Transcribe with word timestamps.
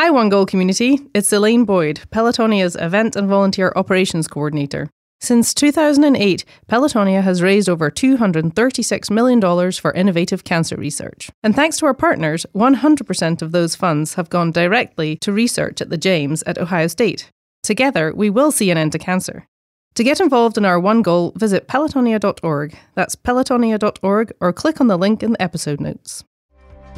Hi, 0.00 0.10
One 0.10 0.28
Goal 0.28 0.46
community. 0.46 1.00
It's 1.12 1.32
Elaine 1.32 1.64
Boyd, 1.64 2.02
Pelotonia's 2.12 2.76
Event 2.76 3.16
and 3.16 3.28
Volunteer 3.28 3.72
Operations 3.74 4.28
Coordinator. 4.28 4.88
Since 5.20 5.52
2008, 5.54 6.44
Pelotonia 6.68 7.20
has 7.20 7.42
raised 7.42 7.68
over 7.68 7.90
$236 7.90 9.10
million 9.10 9.72
for 9.72 9.92
innovative 9.94 10.44
cancer 10.44 10.76
research. 10.76 11.30
And 11.42 11.56
thanks 11.56 11.78
to 11.78 11.86
our 11.86 11.94
partners, 11.94 12.46
100% 12.54 13.42
of 13.42 13.50
those 13.50 13.74
funds 13.74 14.14
have 14.14 14.30
gone 14.30 14.52
directly 14.52 15.16
to 15.16 15.32
research 15.32 15.80
at 15.80 15.90
the 15.90 15.98
James 15.98 16.44
at 16.44 16.58
Ohio 16.58 16.86
State. 16.86 17.32
Together, 17.64 18.14
we 18.14 18.30
will 18.30 18.52
see 18.52 18.70
an 18.70 18.78
end 18.78 18.92
to 18.92 19.00
cancer. 19.00 19.48
To 19.96 20.04
get 20.04 20.20
involved 20.20 20.56
in 20.56 20.64
our 20.64 20.78
one 20.78 21.02
goal, 21.02 21.32
visit 21.34 21.66
pelotonia.org. 21.66 22.78
That's 22.94 23.16
pelotonia.org 23.16 24.32
or 24.40 24.52
click 24.52 24.80
on 24.80 24.86
the 24.86 24.96
link 24.96 25.24
in 25.24 25.32
the 25.32 25.42
episode 25.42 25.80
notes. 25.80 26.22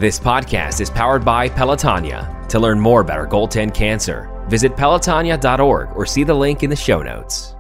This 0.01 0.19
podcast 0.19 0.81
is 0.81 0.89
powered 0.89 1.27
by 1.27 1.51
Pelotonia. 1.51 2.49
To 2.49 2.59
learn 2.59 2.81
more 2.81 3.03
about 3.03 3.19
our 3.19 3.27
Goal 3.27 3.47
10 3.47 3.71
cancer, 3.73 4.31
visit 4.49 4.75
pelotonia.org 4.75 5.91
or 5.95 6.07
see 6.07 6.25
the 6.25 6.33
link 6.33 6.63
in 6.63 6.71
the 6.71 6.77
show 6.77 7.03
notes. 7.03 7.55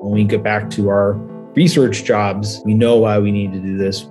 When 0.00 0.14
we 0.14 0.24
get 0.24 0.42
back 0.42 0.70
to 0.70 0.88
our 0.88 1.12
research 1.56 2.04
jobs, 2.04 2.62
we 2.64 2.72
know 2.72 2.96
why 2.96 3.18
we 3.18 3.30
need 3.30 3.52
to 3.52 3.60
do 3.60 3.76
this. 3.76 4.06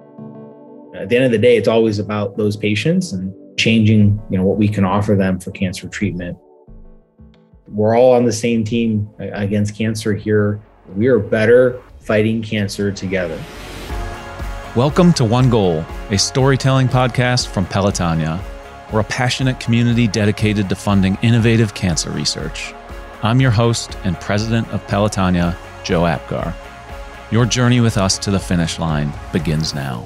At 0.93 1.09
the 1.09 1.15
end 1.15 1.25
of 1.25 1.31
the 1.31 1.39
day, 1.39 1.57
it's 1.57 1.67
always 1.67 1.97
about 1.97 2.37
those 2.37 2.55
patients 2.55 3.11
and 3.11 3.33
changing, 3.57 4.21
you 4.29 4.37
know, 4.37 4.43
what 4.43 4.59
we 4.59 4.67
can 4.67 4.85
offer 4.85 5.15
them 5.15 5.39
for 5.39 5.49
cancer 5.49 5.87
treatment. 5.87 6.37
We're 7.67 7.97
all 7.97 8.13
on 8.13 8.25
the 8.25 8.33
same 8.33 8.63
team 8.63 9.09
against 9.17 9.75
cancer 9.75 10.13
here. 10.13 10.61
We 10.89 11.07
are 11.07 11.17
better 11.17 11.81
fighting 12.01 12.41
cancer 12.41 12.91
together. 12.91 13.41
Welcome 14.75 15.13
to 15.13 15.23
One 15.23 15.49
Goal, 15.49 15.85
a 16.09 16.17
storytelling 16.17 16.89
podcast 16.89 17.47
from 17.47 17.65
Pelotonia. 17.65 18.43
We're 18.91 18.99
a 18.99 19.05
passionate 19.05 19.61
community 19.61 20.07
dedicated 20.07 20.67
to 20.67 20.75
funding 20.75 21.17
innovative 21.21 21.73
cancer 21.73 22.11
research. 22.11 22.73
I'm 23.21 23.39
your 23.39 23.49
host 23.49 23.97
and 24.03 24.19
president 24.19 24.67
of 24.73 24.85
Pelotonia, 24.87 25.55
Joe 25.85 26.05
Apgar. 26.05 26.53
Your 27.31 27.45
journey 27.45 27.79
with 27.79 27.97
us 27.97 28.17
to 28.17 28.29
the 28.29 28.39
finish 28.39 28.77
line 28.77 29.13
begins 29.31 29.73
now. 29.73 30.05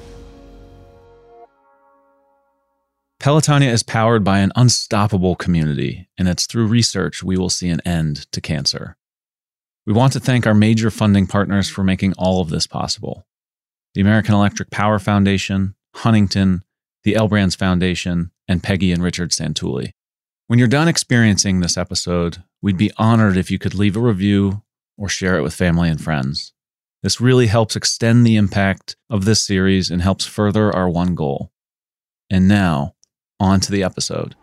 Pelotonia 3.19 3.71
is 3.71 3.81
powered 3.81 4.23
by 4.23 4.39
an 4.39 4.51
unstoppable 4.55 5.35
community, 5.35 6.07
and 6.19 6.27
it's 6.27 6.45
through 6.45 6.67
research 6.67 7.23
we 7.23 7.35
will 7.35 7.49
see 7.49 7.69
an 7.69 7.81
end 7.81 8.31
to 8.31 8.39
cancer. 8.39 8.95
We 9.87 9.93
want 9.93 10.11
to 10.13 10.19
thank 10.19 10.45
our 10.45 10.53
major 10.53 10.91
funding 10.91 11.27
partners 11.27 11.69
for 11.69 11.81
making 11.81 12.13
all 12.17 12.41
of 12.41 12.49
this 12.49 12.67
possible 12.67 13.25
the 13.93 14.01
American 14.01 14.35
Electric 14.35 14.69
Power 14.69 14.99
Foundation, 14.99 15.75
Huntington, 15.95 16.63
the 17.05 17.15
L 17.15 17.29
Brands 17.29 17.55
Foundation, 17.55 18.31
and 18.49 18.61
Peggy 18.61 18.91
and 18.91 19.01
Richard 19.01 19.31
Santulli. 19.31 19.93
When 20.47 20.59
you're 20.59 20.67
done 20.67 20.89
experiencing 20.89 21.61
this 21.61 21.77
episode, 21.77 22.43
we'd 22.61 22.77
be 22.77 22.91
honored 22.97 23.37
if 23.37 23.49
you 23.49 23.57
could 23.57 23.73
leave 23.73 23.95
a 23.95 24.01
review 24.01 24.61
or 24.97 25.07
share 25.07 25.37
it 25.37 25.41
with 25.41 25.55
family 25.55 25.87
and 25.87 26.03
friends. 26.03 26.51
This 27.01 27.21
really 27.21 27.47
helps 27.47 27.77
extend 27.77 28.27
the 28.27 28.35
impact 28.35 28.97
of 29.09 29.23
this 29.23 29.41
series 29.41 29.89
and 29.89 30.01
helps 30.01 30.25
further 30.25 30.69
our 30.75 30.89
one 30.89 31.15
goal. 31.15 31.53
And 32.29 32.45
now, 32.45 32.95
on 33.39 33.61
to 33.61 33.71
the 33.71 33.83
episode. 33.83 34.35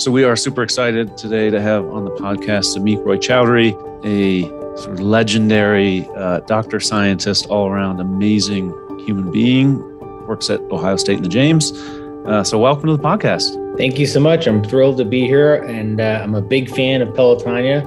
So 0.00 0.10
we 0.10 0.24
are 0.24 0.34
super 0.34 0.62
excited 0.62 1.18
today 1.18 1.50
to 1.50 1.60
have 1.60 1.84
on 1.84 2.06
the 2.06 2.10
podcast 2.12 2.74
Sameek 2.74 3.04
Roychowdhury, 3.04 3.74
a 4.02 4.48
sort 4.80 4.94
of 4.94 5.00
legendary 5.00 6.08
uh, 6.16 6.40
doctor, 6.40 6.80
scientist, 6.80 7.44
all 7.48 7.68
around 7.68 8.00
amazing 8.00 8.70
human 9.04 9.30
being. 9.30 9.78
Works 10.26 10.48
at 10.48 10.60
Ohio 10.72 10.96
State 10.96 11.16
and 11.16 11.26
the 11.26 11.28
James. 11.28 11.72
Uh, 12.26 12.42
so 12.42 12.58
welcome 12.58 12.86
to 12.86 12.96
the 12.96 13.02
podcast. 13.02 13.76
Thank 13.76 13.98
you 13.98 14.06
so 14.06 14.20
much. 14.20 14.46
I'm 14.46 14.64
thrilled 14.64 14.96
to 14.96 15.04
be 15.04 15.26
here, 15.26 15.56
and 15.64 16.00
uh, 16.00 16.20
I'm 16.22 16.34
a 16.34 16.40
big 16.40 16.74
fan 16.74 17.02
of 17.02 17.10
Pelotonia. 17.10 17.84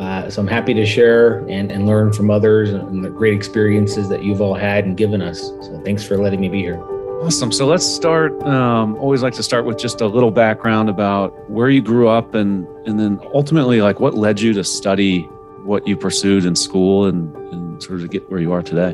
Uh, 0.00 0.28
so 0.28 0.42
I'm 0.42 0.48
happy 0.48 0.74
to 0.74 0.84
share 0.84 1.46
and, 1.46 1.70
and 1.70 1.86
learn 1.86 2.12
from 2.12 2.28
others 2.28 2.70
and 2.70 3.04
the 3.04 3.10
great 3.10 3.34
experiences 3.34 4.08
that 4.08 4.24
you've 4.24 4.40
all 4.40 4.54
had 4.54 4.84
and 4.84 4.96
given 4.96 5.22
us. 5.22 5.40
So 5.40 5.80
thanks 5.84 6.02
for 6.02 6.16
letting 6.16 6.40
me 6.40 6.48
be 6.48 6.58
here. 6.58 6.82
Awesome. 7.22 7.52
So 7.52 7.68
let's 7.68 7.86
start. 7.86 8.42
Um, 8.42 8.96
always 8.96 9.22
like 9.22 9.32
to 9.34 9.44
start 9.44 9.64
with 9.64 9.78
just 9.78 10.00
a 10.00 10.08
little 10.08 10.32
background 10.32 10.88
about 10.88 11.48
where 11.48 11.70
you 11.70 11.80
grew 11.80 12.08
up, 12.08 12.34
and 12.34 12.66
and 12.84 12.98
then 12.98 13.20
ultimately, 13.32 13.80
like 13.80 14.00
what 14.00 14.14
led 14.14 14.40
you 14.40 14.52
to 14.54 14.64
study 14.64 15.20
what 15.62 15.86
you 15.86 15.96
pursued 15.96 16.44
in 16.44 16.56
school, 16.56 17.06
and 17.06 17.32
and 17.52 17.80
sort 17.80 18.00
of 18.00 18.10
get 18.10 18.28
where 18.28 18.40
you 18.40 18.52
are 18.52 18.60
today. 18.60 18.92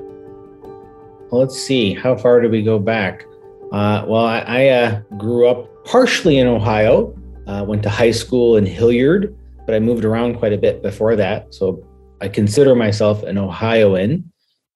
Well, 1.30 1.40
let's 1.40 1.58
see. 1.58 1.94
How 1.94 2.16
far 2.16 2.42
do 2.42 2.50
we 2.50 2.62
go 2.62 2.78
back? 2.78 3.24
Uh, 3.72 4.04
well, 4.06 4.26
I, 4.26 4.40
I 4.40 4.68
uh, 4.68 5.00
grew 5.16 5.48
up 5.48 5.86
partially 5.86 6.36
in 6.36 6.46
Ohio. 6.46 7.18
Uh, 7.46 7.64
went 7.66 7.82
to 7.84 7.88
high 7.88 8.10
school 8.10 8.58
in 8.58 8.66
Hilliard, 8.66 9.34
but 9.64 9.74
I 9.74 9.78
moved 9.78 10.04
around 10.04 10.34
quite 10.34 10.52
a 10.52 10.58
bit 10.58 10.82
before 10.82 11.16
that. 11.16 11.54
So 11.54 11.82
I 12.20 12.28
consider 12.28 12.74
myself 12.74 13.22
an 13.22 13.38
Ohioan, 13.38 14.30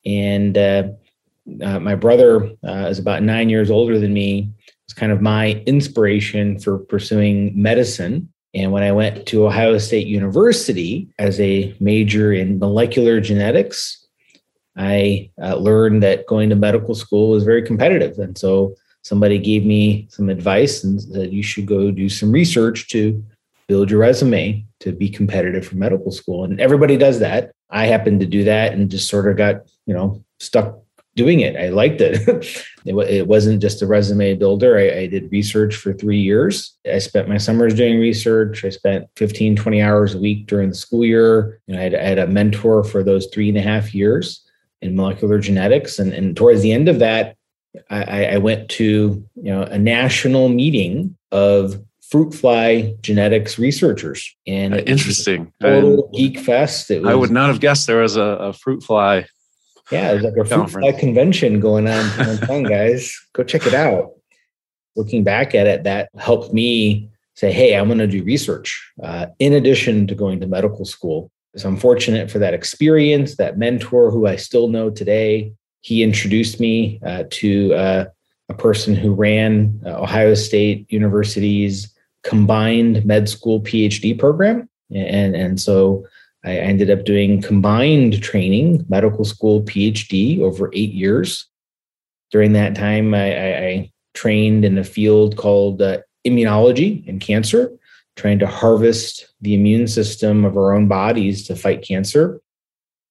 and 0.07 0.57
uh, 1.63 1.81
my 1.81 1.95
brother 1.95 2.51
uh, 2.67 2.87
is 2.89 2.99
about 2.99 3.23
nine 3.23 3.49
years 3.49 3.71
older 3.71 3.99
than 3.99 4.13
me. 4.13 4.51
It's 4.85 4.95
kind 4.95 5.13
of 5.13 5.21
my 5.21 5.63
inspiration 5.67 6.59
for 6.59 6.79
pursuing 6.79 7.53
medicine. 7.61 8.33
And 8.55 8.71
when 8.71 8.83
I 8.83 8.93
went 8.93 9.27
to 9.27 9.47
Ohio 9.47 9.79
State 9.79 10.07
University 10.07 11.09
as 11.19 11.41
a 11.41 11.75
major 11.81 12.33
in 12.33 12.59
molecular 12.59 13.21
genetics, 13.21 14.07
I 14.77 15.31
uh, 15.43 15.57
learned 15.57 16.03
that 16.03 16.27
going 16.27 16.51
to 16.51 16.57
medical 16.57 16.95
school 16.95 17.31
was 17.31 17.45
very 17.45 17.63
competitive. 17.63 18.19
And 18.19 18.37
so 18.37 18.75
somebody 19.03 19.39
gave 19.39 19.65
me 19.65 20.07
some 20.11 20.29
advice 20.29 20.85
and 20.85 21.03
said, 21.03 21.33
you 21.33 21.43
should 21.43 21.67
go 21.67 21.91
do 21.91 22.09
some 22.09 22.31
research 22.31 22.89
to 22.91 23.23
build 23.69 23.91
your 23.91 24.01
resume 24.01 24.65
to 24.81 24.93
be 24.93 25.09
competitive 25.09 25.67
for 25.67 25.77
medical 25.77 26.11
school. 26.11 26.45
And 26.45 26.61
everybody 26.61 26.97
does 26.97 27.19
that. 27.21 27.53
I 27.71 27.87
happened 27.87 28.21
to 28.21 28.27
do 28.27 28.45
that 28.45 28.73
and 28.73 28.91
just 28.91 29.09
sort 29.09 29.31
of 29.31 29.37
got, 29.37 29.63
you 29.87 29.95
know, 29.95 30.23
stuck 30.41 30.79
doing 31.15 31.41
it. 31.41 31.57
I 31.57 31.69
liked 31.69 32.01
it. 32.01 32.27
it, 32.85 32.95
it, 32.95 33.27
wasn't 33.27 33.61
just 33.61 33.83
a 33.83 33.87
resume 33.87 34.35
builder. 34.35 34.79
I, 34.79 35.01
I, 35.01 35.07
did 35.07 35.31
research 35.31 35.77
for 35.77 35.93
three 35.93 36.21
years. 36.21 36.77
I 36.91 36.99
spent 36.99 37.29
my 37.29 37.39
summers 37.39 37.75
doing 37.75 38.01
research. 38.01 38.65
I 38.65 38.71
spent 38.71 39.09
15, 39.17 39.57
20 39.57 39.83
hours 39.83 40.15
a 40.15 40.19
week 40.19 40.47
during 40.47 40.71
the 40.71 40.75
school 40.75 41.05
year. 41.05 41.61
You 41.67 41.75
know, 41.75 41.81
I, 41.81 41.85
had, 41.85 41.95
I 41.95 42.03
had 42.03 42.19
a 42.19 42.27
mentor 42.27 42.83
for 42.83 43.03
those 43.03 43.27
three 43.27 43.49
and 43.49 43.59
a 43.59 43.63
half 43.63 43.95
years 43.95 44.47
in 44.81 44.97
molecular 44.97 45.39
genetics. 45.39 45.99
And, 45.99 46.13
and 46.13 46.37
towards 46.37 46.63
the 46.63 46.73
end 46.73 46.89
of 46.89 46.99
that, 47.01 47.37
I, 47.91 48.27
I 48.27 48.39
went 48.39 48.69
to 48.71 49.27
you 49.35 49.51
know 49.51 49.63
a 49.63 49.79
national 49.79 50.49
meeting 50.51 51.17
of 51.31 51.83
fruit 52.03 52.35
fly 52.35 52.95
genetics 53.01 53.59
researchers. 53.59 54.35
And 54.47 54.75
interesting. 54.87 55.53
Total 55.61 56.11
geek 56.15 56.39
fest. 56.39 56.91
Was, 56.91 57.05
I 57.05 57.15
would 57.15 57.31
not 57.31 57.49
have 57.49 57.61
guessed 57.61 57.87
there 57.87 58.03
was 58.03 58.17
a, 58.17 58.23
a 58.23 58.53
fruit 58.53 58.83
fly 58.83 59.27
yeah, 59.93 60.13
there's 60.13 60.23
like 60.23 60.37
a 60.37 60.45
fruit 60.45 60.71
fly 60.71 60.93
convention 60.93 61.61
going 61.61 61.87
on 61.87 62.63
guys. 62.65 63.19
Go 63.35 63.45
check 63.45 63.67
it 63.67 63.75
out. 63.75 64.13
Looking 64.97 65.23
back 65.25 65.55
at 65.55 65.67
it, 65.67 65.85
that 65.85 66.09
helped 66.19 66.53
me 66.53 67.09
say, 67.35 67.53
hey, 67.53 67.77
I'm 67.77 67.87
going 67.87 67.99
to 67.99 68.07
do 68.07 68.25
research 68.25 68.93
uh, 69.03 69.27
in 69.39 69.53
addition 69.53 70.07
to 70.07 70.15
going 70.15 70.41
to 70.41 70.47
medical 70.47 70.85
school. 70.85 71.31
So 71.57 71.69
I'm 71.69 71.77
fortunate 71.77 72.31
for 72.31 72.39
that 72.39 72.55
experience, 72.55 73.37
that 73.37 73.59
mentor 73.59 74.11
who 74.11 74.27
I 74.27 74.37
still 74.37 74.69
know 74.69 74.91
today. 74.91 75.53
He 75.81 76.03
introduced 76.03 76.61
me 76.61 77.01
uh, 77.05 77.25
to 77.31 77.75
uh, 77.75 78.05
a 78.49 78.55
person 78.55 78.95
who 78.95 79.13
ran 79.15 79.81
uh, 79.85 80.01
Ohio 80.01 80.35
State 80.35 80.91
University's 80.91 81.93
combined 82.23 83.05
med 83.05 83.29
school 83.29 83.61
PhD 83.61 84.19
program. 84.19 84.69
And, 84.91 85.35
and 85.35 85.61
so 85.61 86.07
I 86.45 86.57
ended 86.57 86.91
up 86.91 87.05
doing 87.05 87.41
combined 87.41 88.23
training, 88.23 88.85
medical 88.89 89.25
school, 89.25 89.63
PhD 89.63 90.41
over 90.41 90.71
eight 90.73 90.93
years. 90.93 91.47
During 92.31 92.53
that 92.55 92.75
time, 92.75 93.15
I, 93.15 93.35
I, 93.35 93.67
I 93.67 93.93
trained 94.15 94.65
in 94.65 94.77
a 94.79 94.85
field 94.85 95.37
called 95.37 95.81
uh, 95.81 95.99
immunology 96.27 97.07
and 97.09 97.21
cancer, 97.21 97.71
trying 98.17 98.39
to 98.41 98.47
harvest 98.47 99.27
the 99.41 99.55
immune 99.55 99.87
system 99.87 100.45
of 100.45 100.57
our 100.57 100.75
own 100.75 100.89
bodies 100.89 101.47
to 101.47 101.57
fight 101.57 101.83
cancer. 101.83 102.41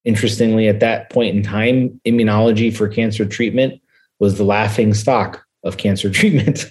Interestingly, 0.04 0.68
at 0.68 0.80
that 0.80 1.10
point 1.10 1.36
in 1.36 1.44
time, 1.44 2.02
immunology 2.06 2.76
for 2.76 2.88
cancer 2.88 3.26
treatment 3.26 3.82
was 4.20 4.38
the 4.38 4.44
laughing 4.44 4.94
stock 4.94 5.46
of 5.64 5.78
cancer 5.78 6.10
treatment. 6.12 6.66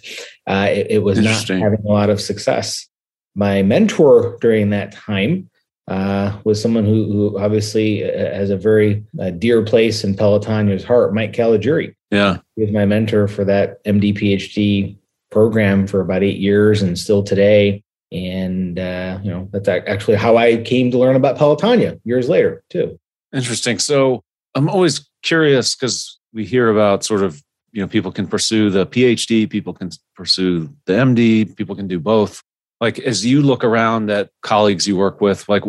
Uh, 0.46 0.68
it, 0.70 0.86
it 0.90 1.02
was 1.02 1.18
not 1.20 1.48
having 1.48 1.80
a 1.84 1.88
lot 1.88 2.10
of 2.10 2.20
success. 2.20 2.86
My 3.34 3.62
mentor 3.62 4.36
during 4.40 4.70
that 4.70 4.92
time 4.92 5.49
uh, 5.90 6.38
was 6.44 6.62
someone 6.62 6.84
who, 6.84 7.12
who 7.12 7.38
obviously 7.38 8.04
uh, 8.04 8.32
has 8.32 8.48
a 8.50 8.56
very 8.56 9.04
uh, 9.20 9.30
dear 9.30 9.62
place 9.62 10.04
in 10.04 10.14
Pelotonia's 10.14 10.84
heart, 10.84 11.12
Mike 11.12 11.32
Caligiuri. 11.32 11.94
Yeah. 12.12 12.38
He 12.54 12.62
was 12.62 12.70
my 12.70 12.86
mentor 12.86 13.26
for 13.26 13.44
that 13.44 13.84
MD 13.84 14.16
PhD 14.16 14.96
program 15.30 15.88
for 15.88 16.00
about 16.00 16.22
eight 16.22 16.38
years 16.38 16.80
and 16.80 16.96
still 16.96 17.24
today. 17.24 17.82
And, 18.12 18.78
uh, 18.78 19.18
you 19.22 19.30
know, 19.30 19.48
that's 19.52 19.68
actually 19.68 20.16
how 20.16 20.36
I 20.36 20.58
came 20.58 20.92
to 20.92 20.98
learn 20.98 21.16
about 21.16 21.36
Pelotonia 21.36 22.00
years 22.04 22.28
later, 22.28 22.62
too. 22.70 22.98
Interesting. 23.34 23.80
So 23.80 24.22
I'm 24.54 24.68
always 24.68 25.08
curious 25.22 25.74
because 25.74 26.18
we 26.32 26.44
hear 26.44 26.70
about 26.70 27.04
sort 27.04 27.22
of, 27.22 27.42
you 27.72 27.80
know, 27.80 27.88
people 27.88 28.12
can 28.12 28.28
pursue 28.28 28.70
the 28.70 28.86
PhD, 28.86 29.50
people 29.50 29.72
can 29.72 29.90
pursue 30.14 30.68
the 30.86 30.92
MD, 30.92 31.56
people 31.56 31.74
can 31.74 31.88
do 31.88 31.98
both. 31.98 32.42
Like, 32.80 32.98
as 32.98 33.26
you 33.26 33.42
look 33.42 33.62
around 33.62 34.10
at 34.10 34.30
colleagues 34.42 34.88
you 34.88 34.96
work 34.96 35.20
with, 35.20 35.48
like, 35.48 35.64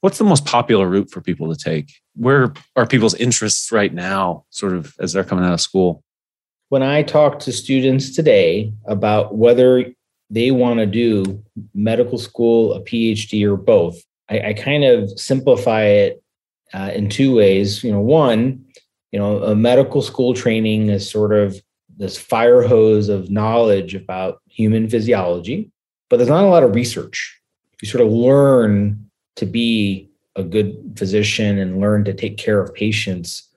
what's 0.00 0.18
the 0.18 0.24
most 0.24 0.44
popular 0.44 0.86
route 0.88 1.10
for 1.10 1.20
people 1.20 1.52
to 1.52 1.58
take? 1.58 1.92
Where 2.14 2.52
are 2.76 2.86
people's 2.86 3.14
interests 3.14 3.72
right 3.72 3.92
now, 3.92 4.44
sort 4.50 4.74
of 4.74 4.94
as 5.00 5.12
they're 5.12 5.24
coming 5.24 5.44
out 5.44 5.54
of 5.54 5.60
school? 5.60 6.04
When 6.68 6.82
I 6.82 7.02
talk 7.02 7.38
to 7.40 7.52
students 7.52 8.14
today 8.14 8.72
about 8.86 9.36
whether 9.36 9.84
they 10.30 10.50
want 10.50 10.78
to 10.78 10.86
do 10.86 11.42
medical 11.74 12.18
school, 12.18 12.72
a 12.74 12.80
PhD, 12.80 13.44
or 13.44 13.56
both, 13.56 14.00
I, 14.30 14.40
I 14.40 14.52
kind 14.54 14.84
of 14.84 15.10
simplify 15.18 15.84
it 15.84 16.22
uh, 16.72 16.90
in 16.94 17.08
two 17.08 17.34
ways. 17.34 17.82
You 17.84 17.92
know, 17.92 18.00
one, 18.00 18.64
you 19.10 19.18
know, 19.18 19.42
a 19.42 19.54
medical 19.54 20.00
school 20.00 20.32
training 20.32 20.88
is 20.88 21.10
sort 21.10 21.32
of 21.32 21.60
this 21.96 22.16
fire 22.16 22.62
hose 22.62 23.08
of 23.08 23.30
knowledge 23.30 23.94
about 23.94 24.40
human 24.48 24.88
physiology, 24.88 25.70
but 26.12 26.18
there's 26.18 26.28
not 26.28 26.44
a 26.44 26.48
lot 26.48 26.62
of 26.62 26.74
research. 26.74 27.40
You 27.80 27.88
sort 27.88 28.04
of 28.04 28.12
learn 28.12 29.08
to 29.36 29.46
be 29.46 30.10
a 30.36 30.42
good 30.42 30.92
physician 30.94 31.56
and 31.56 31.80
learn 31.80 32.04
to 32.04 32.12
take 32.12 32.36
care 32.36 32.60
of 32.60 32.74
patients, 32.74 33.48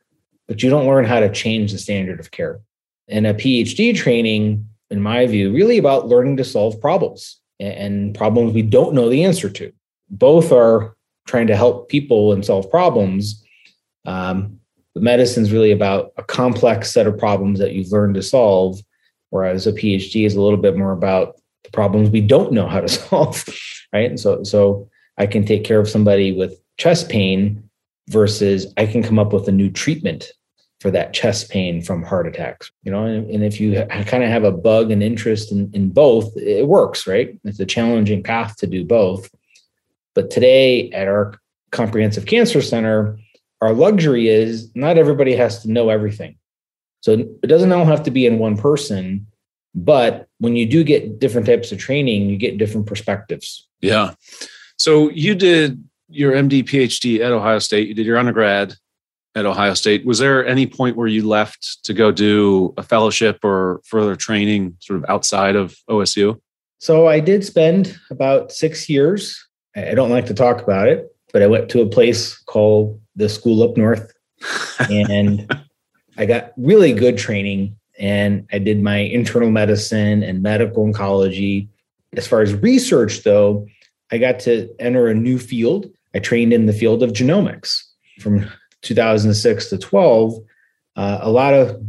but 0.47 0.63
you 0.63 0.69
don't 0.69 0.87
learn 0.87 1.03
how 1.03 1.19
to 1.19 1.29
change 1.29 1.73
the 1.73 1.77
standard 1.77 2.17
of 2.17 2.31
care. 2.31 2.61
And 3.09 3.27
a 3.27 3.33
PhD 3.33 3.93
training, 3.93 4.69
in 4.89 5.01
my 5.01 5.25
view, 5.25 5.51
really 5.51 5.77
about 5.77 6.07
learning 6.07 6.37
to 6.37 6.45
solve 6.45 6.79
problems 6.79 7.41
and 7.59 8.15
problems 8.15 8.53
we 8.53 8.61
don't 8.61 8.93
know 8.93 9.09
the 9.09 9.25
answer 9.25 9.49
to. 9.49 9.73
Both 10.09 10.53
are 10.53 10.95
trying 11.27 11.47
to 11.47 11.57
help 11.57 11.89
people 11.89 12.31
and 12.31 12.45
solve 12.45 12.71
problems. 12.71 13.43
Um, 14.05 14.61
but 14.93 15.03
medicine's 15.03 15.51
really 15.51 15.71
about 15.71 16.13
a 16.15 16.23
complex 16.23 16.93
set 16.93 17.05
of 17.05 17.17
problems 17.17 17.59
that 17.59 17.73
you've 17.73 17.91
learned 17.91 18.15
to 18.15 18.23
solve, 18.23 18.79
whereas 19.31 19.67
a 19.67 19.73
PhD 19.73 20.25
is 20.25 20.35
a 20.35 20.41
little 20.41 20.57
bit 20.57 20.77
more 20.77 20.93
about 20.93 21.35
problems 21.73 22.09
we 22.09 22.21
don't 22.21 22.51
know 22.51 22.67
how 22.67 22.81
to 22.81 22.88
solve, 22.89 23.44
right? 23.94 24.09
And 24.09 24.19
so, 24.19 24.44
so 24.44 24.89
I 25.17 25.27
can 25.27 25.45
take 25.45 25.63
care 25.63 25.79
of 25.79 25.89
somebody 25.89 26.31
with 26.31 26.59
chest 26.77 27.09
pain 27.09 27.69
versus 28.09 28.67
I 28.77 28.85
can 28.85 29.01
come 29.03 29.19
up 29.19 29.33
with 29.33 29.47
a 29.47 29.51
new 29.51 29.69
treatment 29.69 30.31
for 30.79 30.91
that 30.91 31.13
chest 31.13 31.50
pain 31.50 31.81
from 31.81 32.03
heart 32.03 32.27
attacks. 32.27 32.71
You 32.83 32.91
know, 32.91 33.06
and, 33.06 33.29
and 33.29 33.44
if 33.44 33.59
you 33.59 33.85
kind 33.89 34.23
of 34.23 34.29
have 34.29 34.44
a 34.44 34.51
bug 34.51 34.91
and 34.91 35.01
interest 35.01 35.51
in, 35.51 35.71
in 35.73 35.89
both, 35.89 36.35
it 36.38 36.67
works, 36.67 37.07
right? 37.07 37.38
It's 37.44 37.59
a 37.59 37.65
challenging 37.65 38.21
path 38.21 38.57
to 38.57 38.67
do 38.67 38.85
both. 38.85 39.29
But 40.13 40.29
today 40.29 40.91
at 40.91 41.07
our 41.07 41.39
comprehensive 41.71 42.25
cancer 42.25 42.62
center, 42.62 43.17
our 43.62 43.73
luxury 43.73 44.27
is 44.27 44.69
not 44.75 44.97
everybody 44.97 45.35
has 45.35 45.62
to 45.63 45.71
know 45.71 45.89
everything. 45.89 46.38
So 47.01 47.13
it 47.13 47.47
doesn't 47.47 47.71
all 47.71 47.85
have 47.85 48.03
to 48.03 48.12
be 48.12 48.25
in 48.25 48.39
one 48.39 48.57
person, 48.57 49.27
but 49.75 50.27
when 50.39 50.56
you 50.56 50.66
do 50.66 50.83
get 50.83 51.19
different 51.19 51.45
types 51.45 51.72
of 51.72 51.77
training, 51.77 52.30
you 52.30 52.38
get 52.38 52.57
different 52.57 52.88
perspectives. 52.88 53.68
Yeah. 53.81 54.13
So 54.77 55.10
you 55.12 55.36
did 55.36 55.83
your 56.07 56.31
MD 56.31 56.63
PhD 56.63 57.19
at 57.19 57.31
Ohio 57.31 57.60
State, 57.60 57.89
you 57.89 57.94
did 57.94 58.06
your 58.06 58.18
undergrad 58.18 58.75
at 59.36 59.45
Ohio 59.45 59.74
State. 59.74 60.06
Was 60.06 60.19
there 60.19 60.45
any 60.45 60.66
point 60.66 60.95
where 60.95 61.07
you 61.07 61.27
left 61.27 61.83
to 61.83 61.94
go 61.94 62.12
do 62.12 62.74
a 62.77 62.83
fellowship 62.83 63.44
or 63.44 63.81
further 63.86 64.16
training 64.16 64.77
sort 64.80 64.98
of 64.98 65.06
outside 65.10 65.57
of 65.57 65.75
OSU? 65.89 66.39
So 66.80 67.07
I 67.07 67.19
did 67.19 67.44
spend 67.44 67.98
about 68.10 68.51
six 68.51 68.89
years. 68.89 69.45
I 69.75 69.94
don't 69.94 70.10
like 70.10 70.25
to 70.27 70.33
talk 70.33 70.62
about 70.62 70.88
it, 70.88 71.13
but 71.33 71.42
I 71.42 71.48
went 71.48 71.69
to 71.69 71.81
a 71.81 71.86
place 71.86 72.38
called 72.38 73.01
the 73.16 73.27
School 73.27 73.62
Up 73.62 73.75
North 73.75 74.13
and 74.89 75.51
I 76.18 76.25
got 76.25 76.54
really 76.56 76.94
good 76.94 77.18
training 77.18 77.77
and 77.97 78.47
I 78.51 78.59
did 78.59 78.81
my 78.81 78.97
internal 78.97 79.51
medicine 79.51 80.24
and 80.24 80.42
medical 80.42 80.86
oncology. 80.86 81.68
As 82.15 82.27
far 82.27 82.42
as 82.42 82.53
research, 82.53 83.24
though, 83.24 83.68
I 84.12 84.18
got 84.18 84.39
to 84.42 84.69
enter 84.80 85.07
a 85.07 85.13
new 85.13 85.39
field. 85.39 85.89
I 86.13 86.19
trained 86.19 86.53
in 86.53 86.65
the 86.65 86.74
field 86.74 87.03
of 87.03 87.12
genomics 87.12 87.83
from 88.19 88.47
2006 88.81 89.69
to 89.69 89.77
12. 89.77 90.39
Uh, 90.95 91.19
a 91.21 91.30
lot 91.30 91.53
of 91.53 91.81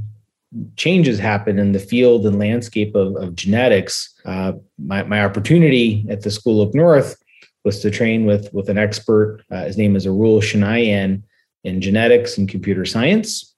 changes 0.77 1.19
happened 1.19 1.61
in 1.61 1.73
the 1.73 1.79
field 1.79 2.27
and 2.27 2.39
landscape 2.39 2.95
of, 2.95 3.15
of 3.17 3.35
genetics. 3.35 4.15
Uh, 4.25 4.53
my, 4.79 5.03
my 5.03 5.25
opportunity 5.25 6.07
at 6.09 6.23
the 6.23 6.31
School 6.31 6.63
Up 6.63 6.75
North 6.75 7.17
was 7.65 7.81
to 7.81 7.91
train 7.91 8.27
with, 8.27 8.53
with 8.55 8.69
an 8.69 8.79
expert. 8.79 9.45
Uh, 9.51 9.65
his 9.65 9.77
name 9.77 9.97
is 9.97 10.07
Arul 10.07 10.41
Chinnaiyan 10.41 11.23
in 11.65 11.81
genetics 11.81 12.39
and 12.39 12.49
computer 12.49 12.85
science. 12.85 13.55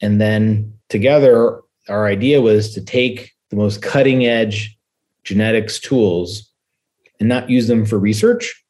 And 0.00 0.20
then 0.20 0.72
together, 0.88 1.60
our 1.88 2.06
idea 2.06 2.40
was 2.40 2.74
to 2.74 2.84
take 2.84 3.32
the 3.50 3.56
most 3.56 3.82
cutting 3.82 4.26
edge 4.26 4.76
genetics 5.24 5.78
tools 5.78 6.50
and 7.20 7.28
not 7.28 7.50
use 7.50 7.68
them 7.68 7.84
for 7.84 7.98
research, 7.98 8.64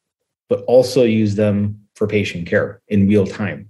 but 0.49 0.63
also 0.65 1.03
use 1.03 1.35
them 1.35 1.79
for 1.95 2.07
patient 2.07 2.47
care 2.47 2.81
in 2.87 3.07
real 3.07 3.25
time. 3.25 3.69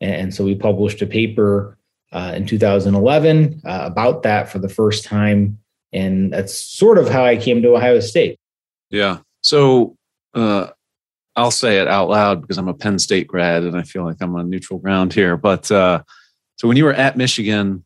And 0.00 0.34
so 0.34 0.44
we 0.44 0.54
published 0.54 1.02
a 1.02 1.06
paper 1.06 1.78
uh, 2.12 2.32
in 2.36 2.46
2011 2.46 3.62
uh, 3.64 3.80
about 3.84 4.22
that 4.22 4.48
for 4.48 4.58
the 4.58 4.68
first 4.68 5.04
time. 5.04 5.58
And 5.92 6.32
that's 6.32 6.54
sort 6.54 6.98
of 6.98 7.08
how 7.08 7.24
I 7.24 7.36
came 7.36 7.62
to 7.62 7.74
Ohio 7.74 8.00
State. 8.00 8.38
Yeah. 8.90 9.18
So 9.42 9.96
uh, 10.34 10.68
I'll 11.36 11.50
say 11.50 11.78
it 11.78 11.88
out 11.88 12.08
loud 12.08 12.40
because 12.40 12.58
I'm 12.58 12.68
a 12.68 12.74
Penn 12.74 12.98
State 12.98 13.26
grad 13.26 13.62
and 13.62 13.76
I 13.76 13.82
feel 13.82 14.04
like 14.04 14.16
I'm 14.20 14.34
on 14.36 14.50
neutral 14.50 14.78
ground 14.78 15.12
here. 15.12 15.36
But 15.36 15.70
uh, 15.70 16.02
so 16.56 16.68
when 16.68 16.76
you 16.76 16.84
were 16.84 16.94
at 16.94 17.16
Michigan, 17.16 17.84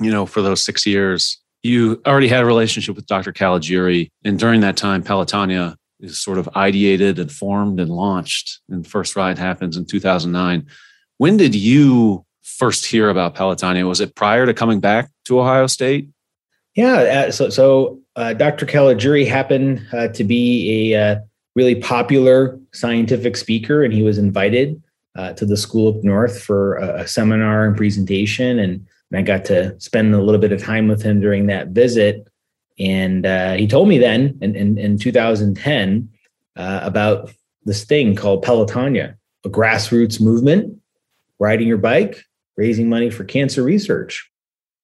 you 0.00 0.10
know, 0.10 0.26
for 0.26 0.42
those 0.42 0.64
six 0.64 0.86
years, 0.86 1.38
you 1.62 2.00
already 2.06 2.28
had 2.28 2.42
a 2.42 2.46
relationship 2.46 2.96
with 2.96 3.06
Dr. 3.06 3.32
Caligiuri. 3.32 4.08
And 4.24 4.38
during 4.38 4.60
that 4.60 4.76
time, 4.76 5.02
Pelotonia 5.02 5.76
is 6.00 6.20
sort 6.20 6.38
of 6.38 6.46
ideated 6.54 7.18
and 7.18 7.30
formed 7.30 7.80
and 7.80 7.90
launched. 7.90 8.60
And 8.68 8.86
first 8.86 9.16
ride 9.16 9.38
happens 9.38 9.76
in 9.76 9.86
2009. 9.86 10.66
When 11.18 11.36
did 11.36 11.54
you 11.54 12.24
first 12.42 12.86
hear 12.86 13.08
about 13.08 13.34
Pelotonia? 13.34 13.88
Was 13.88 14.00
it 14.00 14.14
prior 14.14 14.46
to 14.46 14.54
coming 14.54 14.80
back 14.80 15.10
to 15.24 15.40
Ohio 15.40 15.66
State? 15.66 16.08
Yeah. 16.74 17.26
Uh, 17.26 17.30
so, 17.32 17.48
so 17.48 18.00
uh, 18.16 18.34
Dr. 18.34 18.66
Caligiuri 18.66 19.26
happened 19.26 19.84
uh, 19.92 20.08
to 20.08 20.24
be 20.24 20.92
a 20.92 21.12
uh, 21.12 21.20
really 21.54 21.74
popular 21.74 22.60
scientific 22.72 23.36
speaker, 23.36 23.82
and 23.82 23.92
he 23.92 24.02
was 24.02 24.18
invited 24.18 24.80
uh, 25.16 25.32
to 25.32 25.46
the 25.46 25.56
School 25.56 25.88
Up 25.88 26.04
North 26.04 26.42
for 26.42 26.76
a, 26.76 27.00
a 27.00 27.08
seminar 27.08 27.66
and 27.66 27.76
presentation. 27.76 28.58
And 28.58 28.86
and 29.10 29.18
I 29.18 29.22
got 29.22 29.44
to 29.46 29.78
spend 29.80 30.14
a 30.14 30.22
little 30.22 30.40
bit 30.40 30.52
of 30.52 30.62
time 30.62 30.88
with 30.88 31.02
him 31.02 31.20
during 31.20 31.46
that 31.46 31.68
visit. 31.68 32.26
And 32.78 33.24
uh, 33.24 33.54
he 33.54 33.66
told 33.66 33.88
me 33.88 33.98
then 33.98 34.38
in, 34.40 34.54
in, 34.54 34.78
in 34.78 34.98
2010 34.98 36.08
uh, 36.56 36.80
about 36.82 37.30
this 37.64 37.84
thing 37.84 38.14
called 38.14 38.44
Pelotonia, 38.44 39.16
a 39.44 39.48
grassroots 39.48 40.20
movement, 40.20 40.78
riding 41.38 41.68
your 41.68 41.78
bike, 41.78 42.22
raising 42.56 42.88
money 42.88 43.10
for 43.10 43.24
cancer 43.24 43.62
research. 43.62 44.30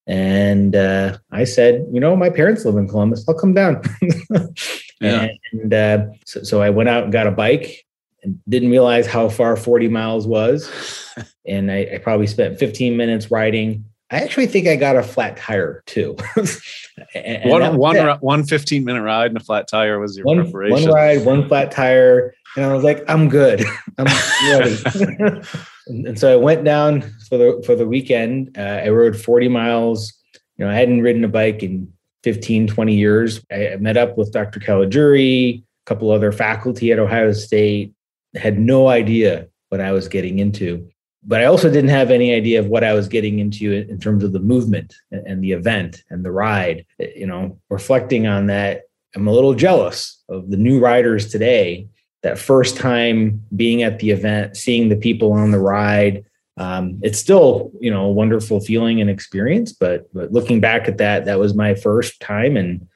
And 0.07 0.75
uh, 0.75 1.19
I 1.31 1.45
said, 1.45 1.87
you 1.93 2.00
know, 2.00 2.17
my 2.17 2.31
parents 2.31 2.64
live 2.64 2.76
in 2.76 2.88
Columbus. 2.88 3.25
I'll 3.29 3.38
come 3.38 3.55
down. 3.55 3.83
yeah. 5.00 5.29
And 5.52 5.73
uh, 5.73 6.07
so, 6.26 6.43
so 6.43 6.62
I 6.62 6.71
went 6.71 6.88
out 6.88 7.05
and 7.05 7.12
got 7.12 7.29
a 7.29 7.31
bike 7.31 7.85
and 8.23 8.41
didn't 8.49 8.71
realize 8.71 9.07
how 9.07 9.29
far 9.29 9.57
40 9.57 9.88
miles 9.88 10.26
was. 10.26 10.71
And 11.45 11.73
I, 11.73 11.88
I 11.95 11.99
probably 11.99 12.29
spent 12.29 12.61
15 12.61 12.97
minutes 12.97 13.33
riding 13.33 13.85
I 14.12 14.19
actually 14.19 14.47
think 14.47 14.69
I 14.69 14.76
got 14.76 14.95
a 14.95 15.02
flat 15.02 15.38
tire 15.38 15.83
too. 15.87 16.16
and, 17.14 17.50
one 17.50 17.76
one 17.78 17.97
one 18.21 18.45
15 18.45 18.85
minute 18.85 19.02
ride 19.02 19.31
and 19.31 19.40
a 19.40 19.45
flat 19.45 19.66
tire 19.69 19.99
was 19.99 20.19
your 20.19 20.26
one, 20.26 20.42
preparation. 20.42 20.90
One 20.90 20.95
ride, 20.95 21.25
one 21.25 21.49
flat 21.49 21.71
tire, 21.71 22.35
and 22.54 22.66
I 22.66 22.75
was 22.75 22.85
like, 22.85 23.02
I'm 23.09 23.31
good. 23.31 23.64
I'm 23.99 24.07
ready. 24.50 24.76
and, 25.87 26.07
and, 26.07 26.19
so 26.19 26.31
I 26.31 26.37
went 26.37 26.62
down 26.62 27.00
for 27.26 27.38
the 27.38 27.62
for 27.64 27.75
the 27.75 27.87
weekend. 27.87 28.54
Uh, 28.57 28.83
I 28.85 28.90
rode 28.90 29.16
40 29.16 29.49
miles. 29.49 30.12
You 30.59 30.66
know, 30.66 30.71
I 30.71 30.75
hadn't 30.75 31.00
ridden 31.00 31.25
a 31.25 31.28
bike 31.28 31.62
in 31.62 31.90
15, 32.23 32.66
20 32.66 32.95
years. 32.95 33.42
I 33.50 33.76
met 33.81 33.97
up 33.97 34.19
with 34.19 34.31
Dr. 34.31 34.61
Caligiuri, 34.61 35.61
a 35.61 35.64
couple 35.87 36.11
other 36.11 36.33
faculty 36.33 36.92
at 36.92 36.99
Ohio 36.99 37.33
State. 37.33 37.95
Had 38.37 38.59
no 38.59 38.88
idea 38.88 39.49
what 39.71 39.81
I 39.81 39.92
was 39.92 40.07
getting 40.07 40.38
into 40.38 40.92
but 41.25 41.41
I 41.41 41.45
also 41.45 41.71
didn't 41.71 41.91
have 41.91 42.11
any 42.11 42.35
idea 42.35 42.59
of 42.59 42.67
what 42.67 42.85
I 42.85 42.95
was 42.95 43.09
getting 43.09 43.38
into 43.38 43.73
in 43.73 44.00
terms 44.00 44.25
of 44.25 44.33
the 44.33 44.41
movement 44.41 44.95
and 45.11 45.43
the 45.43 45.52
event 45.52 46.02
and 46.11 46.25
the 46.25 46.33
ride. 46.33 46.85
You 46.99 47.26
know, 47.26 47.59
reflecting 47.71 48.26
on 48.26 48.47
that, 48.47 48.83
I'm 49.14 49.29
a 49.29 49.33
little 49.33 49.55
jealous 49.55 50.23
of 50.29 50.50
the 50.50 50.57
new 50.57 50.81
riders 50.81 51.31
today. 51.31 51.88
That 52.23 52.38
first 52.38 52.76
time 52.76 53.45
being 53.55 53.83
at 53.83 53.99
the 53.99 54.11
event, 54.11 54.57
seeing 54.57 54.88
the 54.88 54.97
people 54.97 55.33
on 55.33 55.50
the 55.50 55.59
ride, 55.59 56.25
um, 56.57 57.00
it's 57.02 57.19
still 57.19 57.73
you 57.81 57.91
know 57.91 58.07
a 58.07 58.12
wonderful 58.12 58.61
feeling 58.61 59.00
and 59.00 59.11
experience. 59.11 59.73
But 59.73 60.12
but 60.14 60.33
looking 60.33 60.61
back 60.61 60.88
at 60.88 60.99
that, 60.99 61.25
that 61.25 61.38
was 61.38 61.55
my 61.55 61.75
first 61.75 62.21
time 62.21 62.57
and 62.57 62.87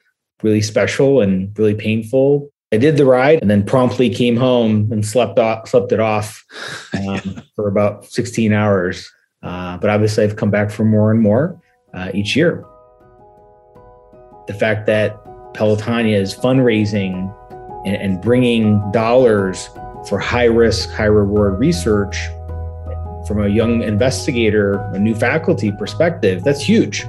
really 0.43 0.61
special 0.61 1.21
and 1.21 1.57
really 1.57 1.75
painful. 1.75 2.49
I 2.73 2.77
did 2.77 2.97
the 2.97 3.05
ride 3.05 3.39
and 3.41 3.49
then 3.49 3.63
promptly 3.63 4.09
came 4.09 4.35
home 4.35 4.91
and 4.91 5.05
slept 5.05 5.39
off, 5.39 5.69
slept 5.69 5.91
it 5.93 6.01
off 6.01 6.45
um, 6.93 7.41
for 7.55 7.67
about 7.67 8.05
16 8.05 8.51
hours. 8.51 9.09
Uh, 9.41 9.77
but 9.77 9.89
obviously, 9.89 10.23
I've 10.23 10.35
come 10.35 10.51
back 10.51 10.69
for 10.69 10.83
more 10.83 11.11
and 11.11 11.21
more 11.21 11.61
uh, 11.93 12.11
each 12.13 12.35
year. 12.35 12.65
The 14.47 14.53
fact 14.53 14.85
that 14.87 15.23
Pelotonia 15.53 16.19
is 16.19 16.35
fundraising 16.35 17.33
and, 17.85 17.95
and 17.95 18.21
bringing 18.21 18.81
dollars 18.91 19.69
for 20.09 20.19
high 20.19 20.45
risk, 20.45 20.89
high 20.89 21.05
reward 21.05 21.59
research 21.59 22.17
from 23.27 23.41
a 23.43 23.47
young 23.47 23.83
investigator, 23.83 24.79
a 24.93 24.99
new 24.99 25.15
faculty 25.15 25.71
perspective, 25.71 26.43
that's 26.43 26.61
huge. 26.61 27.03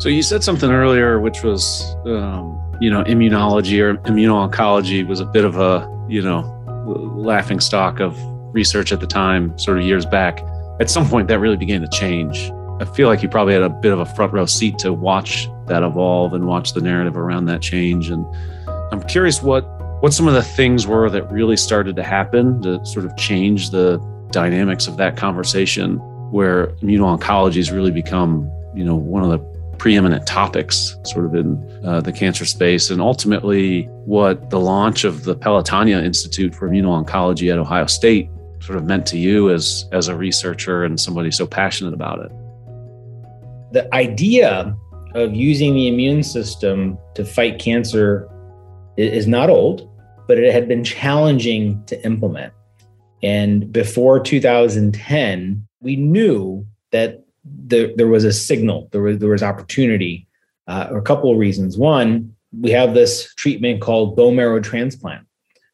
So 0.00 0.08
you 0.08 0.22
said 0.22 0.42
something 0.44 0.70
earlier, 0.70 1.20
which 1.20 1.42
was, 1.42 1.96
um, 2.06 2.67
you 2.80 2.90
know, 2.90 3.02
immunology 3.04 3.80
or 3.80 3.96
immuno-oncology 4.08 5.06
was 5.06 5.20
a 5.20 5.26
bit 5.26 5.44
of 5.44 5.58
a, 5.58 5.86
you 6.08 6.22
know, 6.22 6.40
laughing 7.16 7.60
stock 7.60 8.00
of 8.00 8.16
research 8.54 8.92
at 8.92 9.00
the 9.00 9.06
time, 9.06 9.56
sort 9.58 9.78
of 9.78 9.84
years 9.84 10.06
back. 10.06 10.42
At 10.80 10.88
some 10.88 11.08
point, 11.08 11.28
that 11.28 11.38
really 11.38 11.56
began 11.56 11.80
to 11.80 11.88
change. 11.88 12.50
I 12.80 12.84
feel 12.84 13.08
like 13.08 13.22
you 13.22 13.28
probably 13.28 13.54
had 13.54 13.62
a 13.62 13.68
bit 13.68 13.92
of 13.92 13.98
a 13.98 14.06
front 14.06 14.32
row 14.32 14.46
seat 14.46 14.78
to 14.78 14.92
watch 14.92 15.48
that 15.66 15.82
evolve 15.82 16.32
and 16.32 16.46
watch 16.46 16.72
the 16.72 16.80
narrative 16.80 17.16
around 17.16 17.46
that 17.46 17.60
change. 17.60 18.08
And 18.10 18.24
I'm 18.92 19.02
curious 19.02 19.42
what 19.42 19.62
what 20.00 20.12
some 20.12 20.28
of 20.28 20.34
the 20.34 20.42
things 20.42 20.86
were 20.86 21.10
that 21.10 21.30
really 21.30 21.56
started 21.56 21.96
to 21.96 22.04
happen 22.04 22.62
to 22.62 22.84
sort 22.86 23.04
of 23.04 23.16
change 23.16 23.70
the 23.70 23.98
dynamics 24.30 24.86
of 24.86 24.96
that 24.98 25.16
conversation, 25.16 25.96
where 26.30 26.68
immuno-oncology 26.82 27.56
has 27.56 27.72
really 27.72 27.90
become, 27.90 28.48
you 28.74 28.84
know, 28.84 28.94
one 28.94 29.24
of 29.24 29.30
the 29.30 29.38
preeminent 29.78 30.26
topics 30.26 30.96
sort 31.04 31.24
of 31.24 31.34
in 31.34 31.80
uh, 31.84 32.00
the 32.00 32.12
cancer 32.12 32.44
space 32.44 32.90
and 32.90 33.00
ultimately 33.00 33.84
what 34.04 34.50
the 34.50 34.58
launch 34.58 35.04
of 35.04 35.24
the 35.24 35.36
pelotonia 35.36 36.02
institute 36.04 36.54
for 36.54 36.68
immuno-oncology 36.68 37.50
at 37.52 37.58
ohio 37.58 37.86
state 37.86 38.28
sort 38.60 38.76
of 38.76 38.84
meant 38.84 39.06
to 39.06 39.18
you 39.18 39.50
as 39.50 39.88
as 39.92 40.08
a 40.08 40.16
researcher 40.16 40.84
and 40.84 40.98
somebody 40.98 41.30
so 41.30 41.46
passionate 41.46 41.94
about 41.94 42.18
it 42.20 42.32
the 43.72 43.92
idea 43.94 44.76
of 45.14 45.34
using 45.34 45.74
the 45.74 45.88
immune 45.88 46.22
system 46.22 46.98
to 47.14 47.24
fight 47.24 47.58
cancer 47.58 48.28
is 48.96 49.26
not 49.26 49.50
old, 49.50 49.88
but 50.26 50.38
it 50.38 50.52
had 50.52 50.68
been 50.68 50.84
challenging 50.84 51.82
to 51.86 52.04
implement. 52.04 52.52
And 53.22 53.72
before 53.72 54.20
2010, 54.20 55.66
we 55.80 55.96
knew 55.96 56.66
that 56.92 57.24
there, 57.50 57.90
there 57.96 58.08
was 58.08 58.24
a 58.24 58.32
signal, 58.32 58.88
there 58.92 59.02
was, 59.02 59.18
there 59.18 59.30
was 59.30 59.42
opportunity, 59.42 60.26
uh, 60.66 60.88
a 60.90 61.02
couple 61.02 61.30
of 61.30 61.38
reasons. 61.38 61.76
One, 61.78 62.34
we 62.58 62.70
have 62.70 62.94
this 62.94 63.34
treatment 63.34 63.80
called 63.80 64.16
bone 64.16 64.36
marrow 64.36 64.60
transplant, 64.60 65.26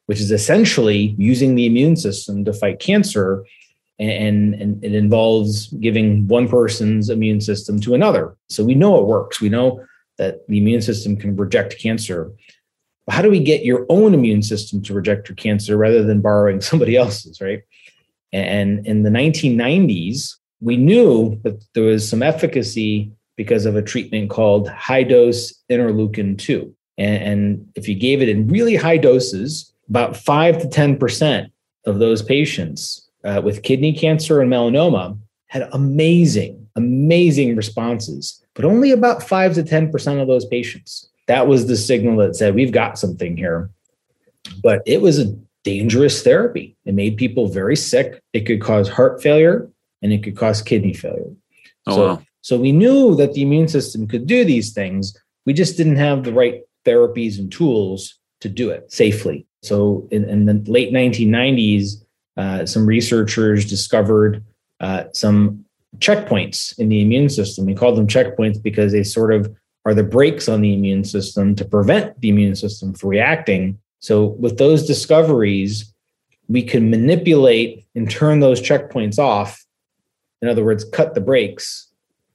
which 0.05 0.19
is 0.19 0.31
essentially 0.31 1.15
using 1.17 1.55
the 1.55 1.65
immune 1.65 1.95
system 1.95 2.45
to 2.45 2.53
fight 2.53 2.79
cancer 2.79 3.45
and, 3.97 4.55
and 4.55 4.83
it 4.83 4.93
involves 4.93 5.67
giving 5.67 6.27
one 6.27 6.49
person's 6.49 7.09
immune 7.09 7.39
system 7.39 7.79
to 7.81 7.93
another. 7.93 8.35
So 8.49 8.63
we 8.63 8.75
know 8.75 8.99
it 8.99 9.05
works. 9.05 9.39
We 9.39 9.49
know 9.49 9.85
that 10.17 10.47
the 10.47 10.57
immune 10.57 10.81
system 10.81 11.15
can 11.15 11.35
reject 11.35 11.79
cancer. 11.79 12.31
But 13.05 13.15
how 13.15 13.21
do 13.21 13.29
we 13.29 13.39
get 13.39 13.63
your 13.63 13.85
own 13.89 14.13
immune 14.13 14.41
system 14.41 14.81
to 14.83 14.93
reject 14.93 15.29
your 15.29 15.35
cancer 15.35 15.77
rather 15.77 16.03
than 16.03 16.21
borrowing 16.21 16.61
somebody 16.69 16.95
else's, 16.95 17.39
right? 17.39 17.61
And 18.33 18.85
in 18.85 19.03
the 19.03 19.09
1990s, 19.09 20.35
we 20.65 20.77
knew 20.77 21.39
that 21.43 21.63
there 21.75 21.83
was 21.83 22.09
some 22.09 22.23
efficacy 22.23 23.11
because 23.35 23.67
of 23.67 23.75
a 23.75 23.83
treatment 23.83 24.31
called 24.31 24.67
high 24.67 25.03
dose 25.03 25.53
interleukin 25.71 26.37
2. 26.39 26.75
And, 26.97 27.67
if 27.75 27.87
you 27.87 27.93
gave 27.93 28.21
it 28.21 28.29
in 28.29 28.47
really 28.47 28.75
high 28.75 28.97
doses, 28.97 29.71
about 29.89 30.17
5 30.17 30.61
to 30.61 30.67
10% 30.67 31.51
of 31.85 31.99
those 31.99 32.23
patients 32.23 33.07
uh, 33.23 33.41
with 33.43 33.61
kidney 33.61 33.93
cancer 33.93 34.41
and 34.41 34.51
melanoma 34.51 35.19
had 35.47 35.69
amazing, 35.71 36.67
amazing 36.75 37.55
responses, 37.55 38.43
but 38.55 38.65
only 38.65 38.89
about 38.89 39.21
five 39.21 39.53
to 39.53 39.63
10% 39.63 40.19
of 40.19 40.27
those 40.27 40.45
patients. 40.45 41.09
That 41.27 41.47
was 41.47 41.67
the 41.67 41.77
signal 41.77 42.17
that 42.17 42.35
said, 42.35 42.55
we've 42.55 42.71
got 42.71 42.97
something 42.97 43.37
here. 43.37 43.69
But 44.63 44.81
it 44.87 45.01
was 45.01 45.19
a 45.19 45.35
dangerous 45.63 46.23
therapy. 46.23 46.75
It 46.85 46.95
made 46.95 47.17
people 47.17 47.49
very 47.49 47.75
sick. 47.75 48.19
It 48.33 48.47
could 48.47 48.61
cause 48.61 48.89
heart 48.89 49.21
failure 49.21 49.69
and 50.05 50.13
it 50.13 50.23
could 50.23 50.37
cause 50.37 50.61
kidney 50.61 50.93
failure. 50.93 51.33
Oh, 51.87 51.95
so, 51.95 52.07
wow. 52.07 52.21
so 52.41 52.59
we 52.59 52.71
knew 52.71 53.15
that 53.15 53.33
the 53.33 53.41
immune 53.41 53.67
system 53.67 54.07
could 54.07 54.27
do 54.27 54.45
these 54.45 54.71
things. 54.71 55.17
We 55.47 55.53
just 55.53 55.77
didn't 55.77 55.95
have 55.95 56.23
the 56.23 56.31
right 56.31 56.61
therapies 56.85 57.39
and 57.39 57.51
tools 57.51 58.19
to 58.41 58.49
do 58.49 58.69
it 58.69 58.91
safely. 58.91 59.47
So 59.63 60.07
in, 60.11 60.29
in 60.29 60.45
the 60.45 60.63
late 60.71 60.93
1990s, 60.93 62.03
uh, 62.37 62.67
some 62.67 62.85
researchers 62.85 63.67
discovered 63.67 64.43
uh, 64.79 65.05
some 65.13 65.65
checkpoints 65.97 66.77
in 66.77 66.89
the 66.89 67.01
immune 67.01 67.29
system. 67.29 67.65
We 67.65 67.73
call 67.73 67.95
them 67.95 68.05
checkpoints 68.05 68.61
because 68.61 68.91
they 68.91 69.03
sort 69.03 69.33
of 69.33 69.51
are 69.85 69.95
the 69.95 70.03
brakes 70.03 70.47
on 70.47 70.61
the 70.61 70.73
immune 70.73 71.03
system 71.03 71.55
to 71.55 71.65
prevent 71.65 72.21
the 72.21 72.29
immune 72.29 72.55
system 72.55 72.93
from 72.93 73.09
reacting. 73.09 73.79
So, 73.99 74.25
with 74.25 74.59
those 74.59 74.85
discoveries, 74.85 75.91
we 76.47 76.61
can 76.61 76.91
manipulate 76.91 77.85
and 77.95 78.09
turn 78.09 78.39
those 78.39 78.61
checkpoints 78.61 79.17
off. 79.17 79.64
In 80.45 80.51
other 80.51 80.63
words, 80.63 80.83
cut 80.83 81.15
the 81.15 81.21
brakes 81.21 81.87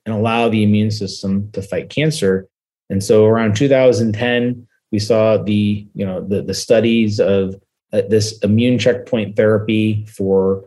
and 0.04 0.12
allow 0.12 0.48
the 0.48 0.64
immune 0.64 0.90
system 0.90 1.48
to 1.52 1.62
fight 1.62 1.90
cancer. 1.90 2.48
And 2.88 3.04
so, 3.04 3.24
around 3.24 3.54
2010, 3.54 4.66
we 4.90 4.98
saw 4.98 5.36
the 5.36 5.86
you 5.94 6.04
know 6.04 6.20
the, 6.20 6.42
the 6.42 6.54
studies 6.54 7.20
of 7.20 7.54
uh, 7.92 8.02
this 8.08 8.36
immune 8.40 8.80
checkpoint 8.80 9.36
therapy 9.36 10.04
for 10.06 10.64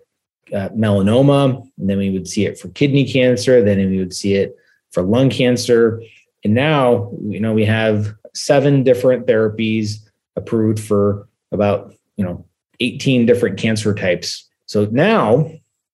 uh, 0.54 0.70
melanoma, 0.70 1.62
and 1.78 1.90
then 1.90 1.98
we 1.98 2.12
would 2.12 2.30
see 2.30 2.46
it 2.46 2.58
for 2.58 2.70
kidney 2.70 3.06
cancer, 3.06 3.62
then 3.62 3.78
we 3.90 3.98
would 3.98 4.14
see 4.14 4.36
it 4.36 4.56
for 4.92 5.04
lung 5.04 5.30
cancer, 5.30 6.02
and 6.46 6.54
now 6.54 7.12
you 7.24 7.42
know 7.42 7.54
we 7.54 7.66
have 7.66 8.14
seven 8.34 8.84
different 8.84 9.28
therapies 9.28 9.98
approved 10.38 10.80
for 10.80 11.28
about 11.52 11.94
you 12.16 12.24
know 12.24 12.46
18 12.80 13.26
different 13.26 13.60
cancer 13.60 13.94
types. 13.94 14.50
So 14.66 14.86
now 14.86 15.52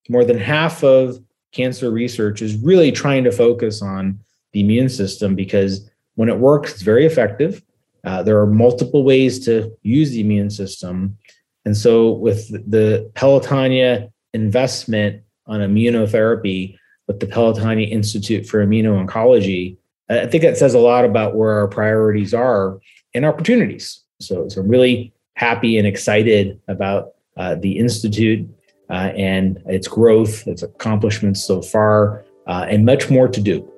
more 0.10 0.24
than 0.24 0.38
half 0.38 0.84
of 0.84 1.20
cancer 1.52 1.92
research 1.92 2.42
is 2.42 2.56
really 2.58 2.92
trying 2.92 3.24
to 3.24 3.32
focus 3.32 3.82
on 3.82 4.20
the 4.54 4.62
immune 4.62 4.90
system 4.90 5.36
because 5.36 5.90
when 6.16 6.30
it 6.30 6.38
works, 6.38 6.74
it's 6.74 6.82
very 6.82 7.06
effective. 7.06 7.62
Uh, 8.04 8.24
there 8.24 8.40
are 8.40 8.48
multiple 8.48 9.04
ways 9.04 9.44
to 9.46 9.72
use 9.84 10.12
the 10.12 10.22
immune 10.22 10.50
system. 10.50 11.18
And 11.66 11.76
so, 11.76 12.12
with 12.12 12.50
the 12.50 13.12
Pelotonia 13.14 14.12
investment 14.34 15.24
on 15.48 15.60
immunotherapy 15.60 16.78
with 17.08 17.20
the 17.20 17.26
Pelotonia 17.26 17.90
Institute 17.90 18.46
for 18.46 18.66
Immuno-Oncology, 18.66 19.78
I 20.10 20.26
think 20.28 20.44
that 20.44 20.58
says 20.58 20.74
a 20.74 20.80
lot 20.80 21.06
about 21.06 21.36
where 21.36 21.52
our 21.54 21.68
priorities 21.68 22.34
are 22.34 22.80
and 23.14 23.26
opportunities. 23.26 24.04
So, 24.20 24.48
so 24.48 24.62
I'm 24.62 24.68
really 24.68 25.14
happy 25.34 25.78
and 25.78 25.88
excited 25.88 26.60
about 26.68 27.14
uh, 27.38 27.56
the 27.56 27.78
Institute 27.78 28.50
uh, 28.90 29.12
and 29.16 29.62
its 29.66 29.88
growth, 29.88 30.48
its 30.48 30.64
accomplishments 30.64 31.44
so 31.44 31.62
far, 31.62 32.26
uh, 32.48 32.66
and 32.70 32.86
much 32.86 33.10
more 33.10 33.28
to 33.28 33.42
do. 33.42 33.72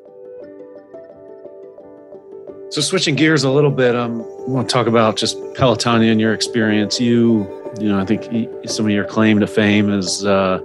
So 2.69 2.79
switching 2.79 3.15
gears 3.15 3.43
a 3.43 3.51
little 3.51 3.71
bit, 3.71 3.97
um, 3.97 4.21
I 4.21 4.49
want 4.49 4.69
to 4.69 4.73
talk 4.73 4.87
about 4.87 5.17
just 5.17 5.37
Pelotonia 5.55 6.09
and 6.09 6.21
your 6.21 6.33
experience. 6.33 7.01
You, 7.01 7.45
you 7.79 7.89
know, 7.89 7.99
I 7.99 8.05
think 8.05 8.23
some 8.69 8.85
of 8.85 8.91
your 8.91 9.03
claim 9.03 9.41
to 9.41 9.47
fame 9.47 9.89
is 9.89 10.25
uh, 10.25 10.61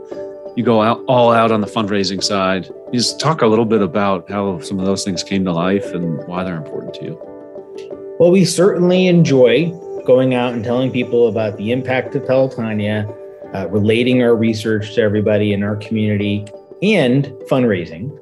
you 0.57 0.63
go 0.63 0.83
out 0.83 1.03
all 1.09 1.33
out 1.33 1.51
on 1.51 1.61
the 1.61 1.67
fundraising 1.67 2.23
side. 2.23 2.67
You 2.93 3.01
just 3.01 3.19
talk 3.19 3.43
a 3.43 3.47
little 3.49 3.65
bit 3.65 3.83
about 3.83 4.31
how 4.31 4.61
some 4.61 4.79
of 4.79 4.87
those 4.87 5.05
things 5.05 5.25
came 5.25 5.45
to 5.47 5.53
life 5.53 5.93
and 5.93 6.25
why 6.29 6.45
they're 6.45 6.57
important 6.57 6.95
to 6.95 7.05
you. 7.05 8.17
Well, 8.21 8.31
we 8.31 8.45
certainly 8.45 9.09
enjoy 9.09 9.71
going 10.07 10.33
out 10.33 10.55
and 10.55 10.65
telling 10.65 10.93
people 10.93 11.27
about 11.27 11.57
the 11.59 11.73
impact 11.73 12.15
of 12.15 12.23
Pelotonia, 12.23 13.13
uh, 13.57 13.67
relating 13.69 14.23
our 14.23 14.37
research 14.37 14.95
to 14.95 15.01
everybody 15.01 15.55
in 15.55 15.63
our 15.63 15.77
community, 15.77 16.45
and 16.83 17.25
fundraising. 17.51 18.15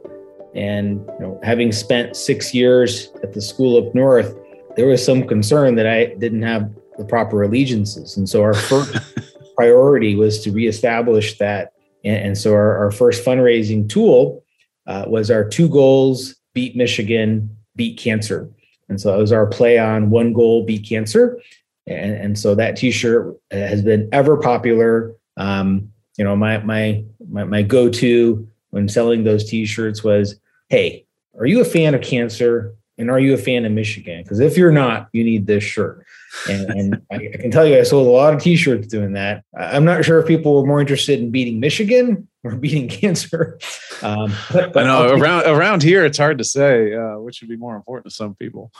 And 0.55 1.05
you 1.07 1.19
know, 1.19 1.41
having 1.43 1.73
spent 1.73 2.14
six 2.14 2.55
years 2.55 3.11
at 3.25 3.33
the 3.33 3.41
school 3.41 3.76
up 3.85 3.93
north, 3.97 4.33
there 4.76 4.87
was 4.87 5.05
some 5.05 5.26
concern 5.26 5.75
that 5.75 5.88
I 5.88 6.14
didn't 6.14 6.43
have 6.43 6.71
the 6.99 7.05
proper 7.05 7.43
allegiances. 7.43 8.17
And 8.17 8.29
so 8.29 8.43
our 8.43 8.55
first 8.55 8.97
priority 9.57 10.14
was 10.14 10.41
to 10.45 10.53
reestablish 10.53 11.38
that. 11.38 11.73
And, 12.05 12.26
and 12.26 12.38
so 12.38 12.53
our, 12.53 12.79
our, 12.79 12.93
first 12.93 13.25
fundraising 13.25 13.88
tool 13.88 14.45
uh, 14.87 15.05
was 15.09 15.33
our 15.33 15.49
two 15.49 15.69
goals 15.69 16.37
beat 16.53 16.76
Michigan, 16.76 17.57
beat 17.75 17.99
cancer. 17.99 18.49
And 18.88 19.00
so 19.00 19.12
it 19.12 19.21
was 19.21 19.33
our 19.33 19.47
play 19.47 19.79
on 19.79 20.11
one 20.11 20.33
goal, 20.33 20.64
beat 20.64 20.88
cancer. 20.88 21.41
And, 21.88 22.12
and 22.14 22.38
so 22.38 22.55
that 22.55 22.76
t-shirt 22.76 23.37
has 23.50 23.83
been 23.83 24.09
ever 24.12 24.37
popular. 24.37 25.17
Um, 25.37 25.93
you 26.17 26.25
know, 26.25 26.37
my, 26.37 26.59
my, 26.59 27.05
my, 27.29 27.45
my 27.45 27.62
go-to 27.62 28.49
when 28.71 28.88
selling 28.88 29.25
those 29.25 29.49
t-shirts 29.49 30.03
was 30.03 30.37
hey, 30.69 31.07
are 31.38 31.47
you 31.47 31.61
a 31.61 31.64
fan 31.64 31.95
of 31.95 32.03
cancer 32.03 32.75
and 32.99 33.11
are 33.11 33.19
you 33.19 33.35
a 33.35 33.38
fan 33.38 33.64
of 33.64 33.73
Michigan? 33.73 34.23
Because 34.23 34.41
if 34.41 34.57
you're 34.57 34.73
not, 34.73 35.09
you 35.12 35.25
need 35.25 35.47
this 35.47 35.64
shirt. 35.64 36.05
And, 36.49 36.71
and 36.71 37.03
I, 37.12 37.17
I, 37.35 37.37
can 37.37 37.50
tell 37.50 37.67
you, 37.67 37.79
I 37.79 37.83
sold 37.83 38.07
a 38.07 38.11
lot 38.11 38.35
of 38.35 38.43
T-shirts 38.43 38.87
doing 38.87 39.12
that. 39.12 39.45
I'm 39.57 39.85
not 39.85 40.05
sure 40.05 40.21
if 40.21 40.26
people 40.26 40.61
were 40.61 40.67
more 40.67 40.81
interested 40.81 41.21
in 41.21 41.31
beating 41.31 41.61
Michigan 41.61 42.29
or 42.45 42.55
beating 42.57 42.88
cancer. 42.88 43.59
Um, 44.03 44.33
but, 44.53 44.73
but 44.73 44.85
I 44.85 44.87
know 44.87 45.14
around 45.14 45.47
around 45.47 45.83
here, 45.83 46.05
it's 46.05 46.19
hard 46.19 46.38
to 46.38 46.45
say 46.45 46.95
uh, 46.95 47.19
which 47.19 47.41
would 47.41 47.50
be 47.50 47.57
more 47.57 47.76
important 47.76 48.11
to 48.11 48.14
some 48.14 48.35
people. 48.35 48.73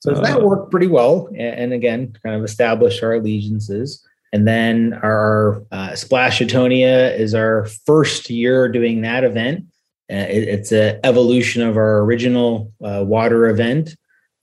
So 0.00 0.12
uh, 0.12 0.20
that 0.20 0.42
worked 0.42 0.72
pretty 0.72 0.88
well, 0.88 1.28
and, 1.28 1.38
and, 1.38 1.72
again, 1.72 2.16
kind 2.24 2.34
of 2.34 2.42
established 2.42 3.04
our 3.04 3.14
allegiances. 3.14 4.04
And 4.32 4.48
then 4.48 4.98
our 5.02 5.62
uh, 5.70 5.90
Splashatonia 5.90 7.16
is 7.18 7.34
our 7.34 7.66
first 7.86 8.30
year 8.30 8.68
doing 8.68 9.02
that 9.02 9.24
event. 9.24 9.66
Uh, 10.10 10.26
it, 10.28 10.48
it's 10.48 10.72
an 10.72 10.98
evolution 11.04 11.62
of 11.62 11.76
our 11.76 12.00
original 12.00 12.72
uh, 12.82 13.04
water 13.06 13.48
event 13.48 13.94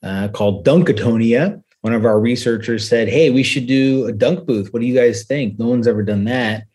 uh, 0.04 0.28
called 0.30 0.66
Dunkatonia. 0.66 1.62
One 1.82 1.94
of 1.94 2.06
our 2.06 2.20
researchers 2.20 2.88
said, 2.88 3.08
"Hey, 3.08 3.30
we 3.30 3.42
should 3.42 3.66
do 3.66 4.06
a 4.06 4.12
dunk 4.12 4.46
booth. 4.46 4.72
What 4.74 4.82
do 4.82 4.86
you 4.86 4.96
guys 4.96 5.26
think? 5.26 5.58
No 5.58 5.68
one's 5.68 5.88
ever 5.88 6.04
done 6.04 6.26
that." 6.26 6.66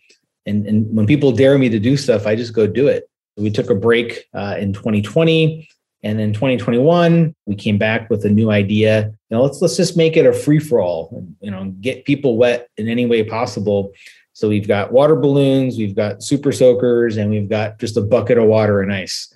And 0.46 0.66
and 0.66 0.94
when 0.94 1.06
people 1.06 1.30
dare 1.32 1.58
me 1.58 1.68
to 1.68 1.78
do 1.78 1.96
stuff, 1.96 2.26
I 2.26 2.34
just 2.34 2.52
go 2.52 2.66
do 2.66 2.88
it. 2.88 3.08
We 3.36 3.50
took 3.50 3.70
a 3.70 3.74
break 3.74 4.26
uh, 4.32 4.56
in 4.58 4.72
2020, 4.72 5.68
and 6.04 6.20
in 6.20 6.32
2021 6.32 7.34
we 7.46 7.54
came 7.56 7.78
back 7.78 8.08
with 8.10 8.24
a 8.24 8.30
new 8.30 8.50
idea. 8.50 9.12
Know, 9.30 9.42
let's 9.42 9.60
let's 9.60 9.76
just 9.76 9.96
make 9.96 10.16
it 10.16 10.26
a 10.26 10.32
free 10.32 10.60
for 10.60 10.80
all. 10.80 11.26
You 11.40 11.50
know, 11.50 11.74
get 11.80 12.04
people 12.04 12.36
wet 12.36 12.68
in 12.76 12.88
any 12.88 13.06
way 13.06 13.24
possible 13.24 13.92
so 14.34 14.48
we've 14.48 14.66
got 14.66 14.92
water 14.92 15.14
balloons, 15.14 15.78
we've 15.78 15.94
got 15.94 16.22
super 16.22 16.50
soakers, 16.50 17.16
and 17.16 17.30
we've 17.30 17.48
got 17.48 17.78
just 17.78 17.96
a 17.96 18.00
bucket 18.00 18.36
of 18.36 18.46
water 18.46 18.82
and 18.82 18.92
ice. 18.92 19.32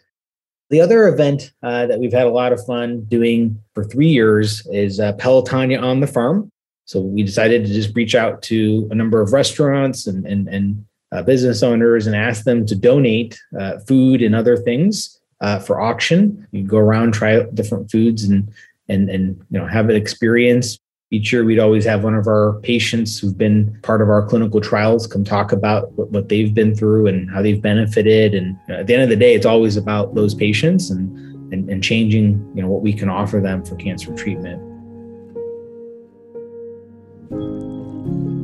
The 0.70 0.80
other 0.80 1.06
event 1.06 1.52
uh, 1.62 1.86
that 1.86 2.00
we've 2.00 2.12
had 2.12 2.26
a 2.26 2.30
lot 2.30 2.52
of 2.52 2.64
fun 2.66 3.04
doing 3.04 3.62
for 3.74 3.84
three 3.84 4.08
years 4.08 4.66
is 4.66 4.98
uh, 4.98 5.12
Pelotonia 5.14 5.80
on 5.80 6.00
the 6.00 6.08
Farm. 6.08 6.50
So 6.84 7.00
we 7.00 7.22
decided 7.22 7.64
to 7.64 7.72
just 7.72 7.94
reach 7.94 8.16
out 8.16 8.42
to 8.42 8.88
a 8.90 8.94
number 8.94 9.20
of 9.20 9.32
restaurants 9.32 10.08
and, 10.08 10.26
and, 10.26 10.48
and 10.48 10.84
uh, 11.12 11.22
business 11.22 11.62
owners 11.62 12.06
and 12.06 12.16
ask 12.16 12.44
them 12.44 12.66
to 12.66 12.74
donate 12.74 13.38
uh, 13.58 13.78
food 13.86 14.20
and 14.20 14.34
other 14.34 14.56
things 14.56 15.17
uh, 15.40 15.58
for 15.58 15.80
auction. 15.80 16.46
You 16.52 16.64
go 16.64 16.78
around, 16.78 17.12
try 17.12 17.42
different 17.54 17.90
foods, 17.90 18.24
and 18.24 18.50
and 18.88 19.08
and 19.10 19.40
you 19.50 19.58
know 19.58 19.66
have 19.66 19.88
an 19.88 19.96
experience 19.96 20.78
each 21.10 21.32
year, 21.32 21.42
we'd 21.42 21.58
always 21.58 21.86
have 21.86 22.04
one 22.04 22.14
of 22.14 22.26
our 22.26 22.60
patients 22.60 23.18
who've 23.18 23.36
been 23.36 23.78
part 23.82 24.02
of 24.02 24.10
our 24.10 24.26
clinical 24.26 24.60
trials 24.60 25.06
come 25.06 25.24
talk 25.24 25.52
about 25.52 25.90
what, 25.92 26.10
what 26.10 26.28
they've 26.28 26.52
been 26.52 26.74
through 26.74 27.06
and 27.06 27.30
how 27.30 27.40
they've 27.40 27.62
benefited. 27.62 28.34
And 28.34 28.58
at 28.68 28.86
the 28.86 28.92
end 28.92 29.04
of 29.04 29.08
the 29.08 29.16
day, 29.16 29.34
it's 29.34 29.46
always 29.46 29.78
about 29.78 30.14
those 30.14 30.34
patients 30.34 30.90
and, 30.90 31.16
and, 31.52 31.70
and 31.70 31.82
changing 31.82 32.52
you 32.54 32.60
know, 32.60 32.68
what 32.68 32.82
we 32.82 32.92
can 32.92 33.08
offer 33.08 33.40
them 33.40 33.64
for 33.64 33.74
cancer 33.76 34.14
treatment. 34.14 34.62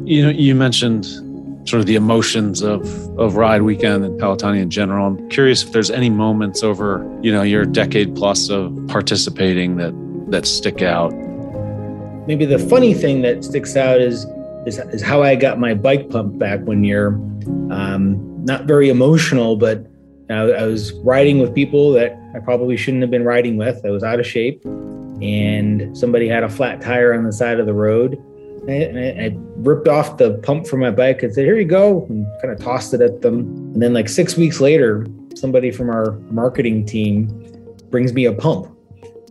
You 0.08 0.22
know, 0.22 0.30
you 0.30 0.54
mentioned 0.54 1.06
sort 1.64 1.80
of 1.80 1.87
the 1.87 1.94
emotions 1.94 2.62
of 2.62 2.83
of 3.18 3.37
ride 3.37 3.62
weekend 3.62 4.04
and 4.04 4.21
pelotonia 4.21 4.61
in 4.61 4.71
general 4.71 5.06
i'm 5.06 5.28
curious 5.28 5.62
if 5.62 5.73
there's 5.73 5.90
any 5.90 6.11
moments 6.11 6.62
over 6.62 7.04
you 7.23 7.33
know 7.33 7.42
your 7.42 7.64
decade 7.64 8.14
plus 8.14 8.50
of 8.50 8.76
participating 8.88 9.76
that 9.76 9.92
that 10.30 10.47
stick 10.47 10.83
out 10.83 11.12
maybe 12.26 12.44
the 12.44 12.59
funny 12.59 12.94
thing 12.94 13.23
that 13.23 13.44
sticks 13.44 13.76
out 13.76 14.00
is 14.00 14.26
is, 14.66 14.78
is 14.78 15.02
how 15.02 15.23
I 15.23 15.35
got 15.35 15.59
my 15.59 15.75
bike 15.75 16.11
pump 16.11 16.38
back 16.38 16.61
one 16.61 16.85
year. 16.85 17.09
Um, 17.71 18.44
not 18.44 18.64
very 18.64 18.88
emotional, 18.88 19.56
but 19.56 19.87
I, 20.30 20.35
I 20.35 20.66
was 20.66 20.92
riding 21.04 21.38
with 21.38 21.54
people 21.54 21.92
that 21.92 22.18
I 22.35 22.40
probably 22.40 22.76
shouldn't 22.76 23.02
have 23.02 23.11
been 23.11 23.25
riding 23.25 23.56
with. 23.56 23.85
I 23.85 23.90
was 23.90 24.02
out 24.02 24.21
of 24.21 24.26
shape, 24.26 24.64
and 24.64 25.97
somebody 25.97 26.28
had 26.28 26.44
a 26.44 26.49
flat 26.49 26.80
tire 26.80 27.14
on 27.14 27.25
the 27.25 27.33
side 27.33 27.61
of 27.61 27.66
the 27.66 27.75
road. 27.75 28.23
And 28.68 28.99
I, 28.99 29.25
I 29.25 29.37
ripped 29.56 29.88
off 29.88 30.16
the 30.16 30.35
pump 30.38 30.66
from 30.66 30.80
my 30.80 30.90
bike 30.90 31.23
and 31.23 31.35
said, 31.35 31.44
"Here 31.44 31.59
you 31.59 31.66
go," 31.66 32.06
and 32.09 32.26
kind 32.40 32.52
of 32.52 32.61
tossed 32.61 32.94
it 32.94 33.00
at 33.00 33.21
them. 33.21 33.40
And 33.40 33.82
then, 33.82 33.93
like 33.93 34.08
six 34.08 34.36
weeks 34.36 34.60
later, 34.60 35.06
somebody 35.34 35.71
from 35.71 35.91
our 35.91 36.12
marketing 36.30 36.86
team 36.86 37.28
brings 37.91 38.12
me 38.12 38.25
a 38.25 38.32
pump, 38.32 38.75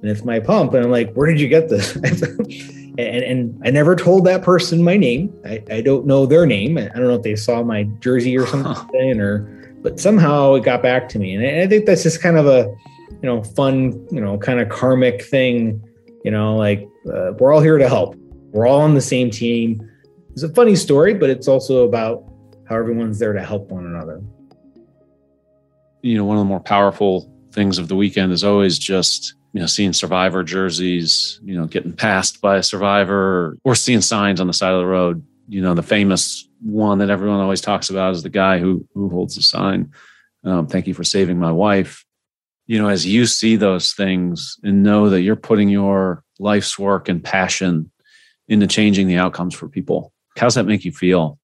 and 0.01 0.11
it's 0.11 0.23
my 0.23 0.39
pump, 0.39 0.73
and 0.73 0.85
I'm 0.85 0.91
like, 0.91 1.13
"Where 1.13 1.27
did 1.27 1.39
you 1.39 1.47
get 1.47 1.69
this?" 1.69 1.95
and, 2.97 2.99
and 2.99 3.61
I 3.65 3.71
never 3.71 3.95
told 3.95 4.25
that 4.25 4.43
person 4.43 4.83
my 4.83 4.97
name. 4.97 5.33
I, 5.45 5.63
I 5.71 5.81
don't 5.81 6.05
know 6.05 6.25
their 6.25 6.45
name. 6.45 6.77
I 6.77 6.87
don't 6.89 7.07
know 7.07 7.15
if 7.15 7.23
they 7.23 7.35
saw 7.35 7.63
my 7.63 7.83
jersey 7.99 8.37
or 8.37 8.45
something, 8.45 9.19
or 9.19 9.39
but 9.81 9.99
somehow 9.99 10.53
it 10.53 10.63
got 10.63 10.83
back 10.83 11.09
to 11.09 11.19
me. 11.19 11.33
And 11.33 11.45
I, 11.45 11.63
I 11.63 11.67
think 11.67 11.85
that's 11.85 12.03
just 12.03 12.21
kind 12.21 12.37
of 12.37 12.45
a 12.45 12.73
you 13.09 13.29
know 13.29 13.43
fun, 13.43 14.07
you 14.11 14.21
know, 14.21 14.37
kind 14.37 14.59
of 14.59 14.69
karmic 14.69 15.23
thing. 15.23 15.81
You 16.23 16.31
know, 16.31 16.55
like 16.55 16.87
uh, 17.11 17.33
we're 17.39 17.51
all 17.51 17.61
here 17.61 17.77
to 17.77 17.87
help. 17.87 18.15
We're 18.53 18.67
all 18.67 18.81
on 18.81 18.93
the 18.93 19.01
same 19.01 19.29
team. 19.29 19.89
It's 20.31 20.43
a 20.43 20.49
funny 20.49 20.75
story, 20.75 21.13
but 21.13 21.29
it's 21.29 21.47
also 21.47 21.85
about 21.85 22.23
how 22.69 22.77
everyone's 22.77 23.19
there 23.19 23.33
to 23.33 23.43
help 23.43 23.69
one 23.69 23.85
another. 23.85 24.21
You 26.01 26.17
know, 26.17 26.25
one 26.25 26.37
of 26.37 26.41
the 26.41 26.45
more 26.45 26.59
powerful 26.59 27.29
things 27.51 27.77
of 27.77 27.87
the 27.87 27.95
weekend 27.95 28.31
is 28.31 28.43
always 28.43 28.79
just 28.79 29.35
you 29.53 29.59
know, 29.59 29.67
seeing 29.67 29.93
survivor 29.93 30.43
jerseys, 30.43 31.39
you 31.43 31.55
know, 31.55 31.67
getting 31.67 31.93
passed 31.93 32.41
by 32.41 32.57
a 32.57 32.63
survivor 32.63 33.57
or 33.63 33.75
seeing 33.75 34.01
signs 34.01 34.41
on 34.41 34.47
the 34.47 34.53
side 34.53 34.73
of 34.73 34.79
the 34.79 34.85
road. 34.85 35.23
You 35.47 35.61
know, 35.61 35.75
the 35.75 35.83
famous 35.83 36.47
one 36.61 36.97
that 36.99 37.11
everyone 37.11 37.39
always 37.39 37.61
talks 37.61 37.89
about 37.89 38.15
is 38.15 38.23
the 38.23 38.29
guy 38.29 38.57
who 38.59 38.87
who 38.93 39.09
holds 39.09 39.35
the 39.35 39.43
sign. 39.43 39.91
Um, 40.43 40.67
thank 40.67 40.87
you 40.87 40.93
for 40.93 41.03
saving 41.03 41.37
my 41.37 41.51
wife. 41.51 42.03
You 42.65 42.81
know, 42.81 42.89
as 42.89 43.05
you 43.05 43.25
see 43.27 43.55
those 43.55 43.93
things 43.93 44.57
and 44.63 44.83
know 44.83 45.09
that 45.09 45.21
you're 45.21 45.35
putting 45.35 45.69
your 45.69 46.23
life's 46.39 46.79
work 46.79 47.07
and 47.07 47.23
passion 47.23 47.91
into 48.47 48.67
changing 48.67 49.07
the 49.07 49.17
outcomes 49.17 49.53
for 49.53 49.67
people, 49.67 50.11
how's 50.37 50.55
that 50.55 50.65
make 50.65 50.85
you 50.85 50.91
feel? 50.91 51.39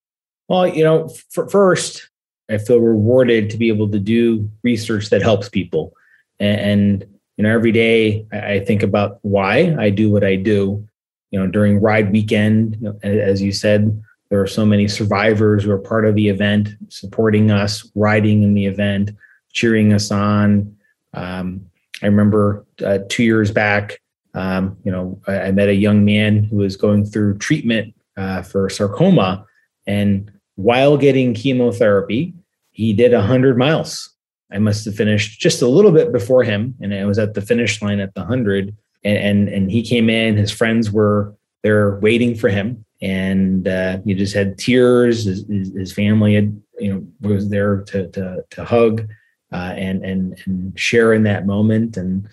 Well, 0.47 0.67
you 0.67 0.83
know, 0.83 1.09
first, 1.49 2.09
I 2.49 2.57
feel 2.57 2.79
rewarded 2.79 3.49
to 3.51 3.57
be 3.57 3.69
able 3.69 3.89
to 3.91 3.99
do 3.99 4.49
research 4.63 5.09
that 5.09 5.21
helps 5.21 5.49
people, 5.49 5.93
and, 6.39 6.59
and 6.59 7.19
you 7.39 7.43
know 7.43 7.53
every 7.53 7.71
day 7.71 8.27
i 8.33 8.59
think 8.59 8.83
about 8.83 9.19
why 9.21 9.73
i 9.79 9.89
do 9.89 10.11
what 10.11 10.23
i 10.23 10.35
do. 10.35 10.85
You 11.31 11.39
know 11.39 11.47
during 11.47 11.79
ride 11.79 12.11
weekend 12.11 12.75
you 12.81 12.89
know, 12.89 12.99
as 13.03 13.41
you 13.41 13.51
said 13.51 14.03
there 14.29 14.41
are 14.41 14.47
so 14.47 14.65
many 14.65 14.87
survivors 14.87 15.63
who 15.63 15.71
are 15.71 15.79
part 15.79 16.05
of 16.05 16.15
the 16.15 16.27
event 16.27 16.69
supporting 16.89 17.49
us 17.49 17.89
riding 17.95 18.43
in 18.43 18.53
the 18.53 18.65
event 18.65 19.11
cheering 19.53 19.93
us 19.93 20.11
on. 20.11 20.75
Um, 21.13 21.69
i 22.01 22.07
remember 22.07 22.65
uh, 22.83 22.99
two 23.09 23.23
years 23.23 23.51
back 23.51 24.01
um, 24.33 24.77
you 24.83 24.91
know 24.91 25.19
I, 25.27 25.41
I, 25.41 25.51
met 25.51 25.69
a 25.69 25.75
young 25.75 26.05
man 26.05 26.43
who 26.43 26.57
was 26.57 26.77
going 26.77 27.05
through 27.05 27.37
treatment 27.39 27.95
uh, 28.17 28.41
for 28.41 28.69
sarcoma 28.69 29.45
and 29.87 30.31
while 30.55 30.97
getting 30.97 31.33
chemotherapy 31.33 32.33
he 32.71 32.93
did 32.93 33.11
100 33.11 33.57
miles 33.57 34.15
I 34.51 34.57
must 34.57 34.85
have 34.85 34.95
finished 34.95 35.39
just 35.39 35.61
a 35.61 35.67
little 35.67 35.91
bit 35.91 36.11
before 36.11 36.43
him, 36.43 36.75
and 36.81 36.93
I 36.93 37.05
was 37.05 37.19
at 37.19 37.33
the 37.33 37.41
finish 37.41 37.81
line 37.81 37.99
at 37.99 38.13
the 38.15 38.23
hundred. 38.23 38.75
And, 39.03 39.17
and 39.17 39.49
and 39.49 39.71
he 39.71 39.81
came 39.81 40.09
in. 40.09 40.35
His 40.35 40.51
friends 40.51 40.91
were 40.91 41.35
there 41.63 41.99
waiting 41.99 42.35
for 42.35 42.49
him, 42.49 42.83
and 43.01 43.67
uh, 43.67 43.99
he 44.03 44.13
just 44.13 44.33
had 44.33 44.57
tears. 44.57 45.25
His, 45.25 45.45
his, 45.47 45.93
family 45.93 46.35
had 46.35 46.61
you 46.79 46.93
know 46.93 47.07
was 47.21 47.49
there 47.49 47.81
to 47.83 48.09
to 48.09 48.43
to 48.49 48.65
hug 48.65 49.07
uh, 49.53 49.73
and 49.77 50.03
and 50.03 50.41
and 50.45 50.77
share 50.77 51.13
in 51.13 51.23
that 51.23 51.45
moment. 51.45 51.95
And 51.95 52.27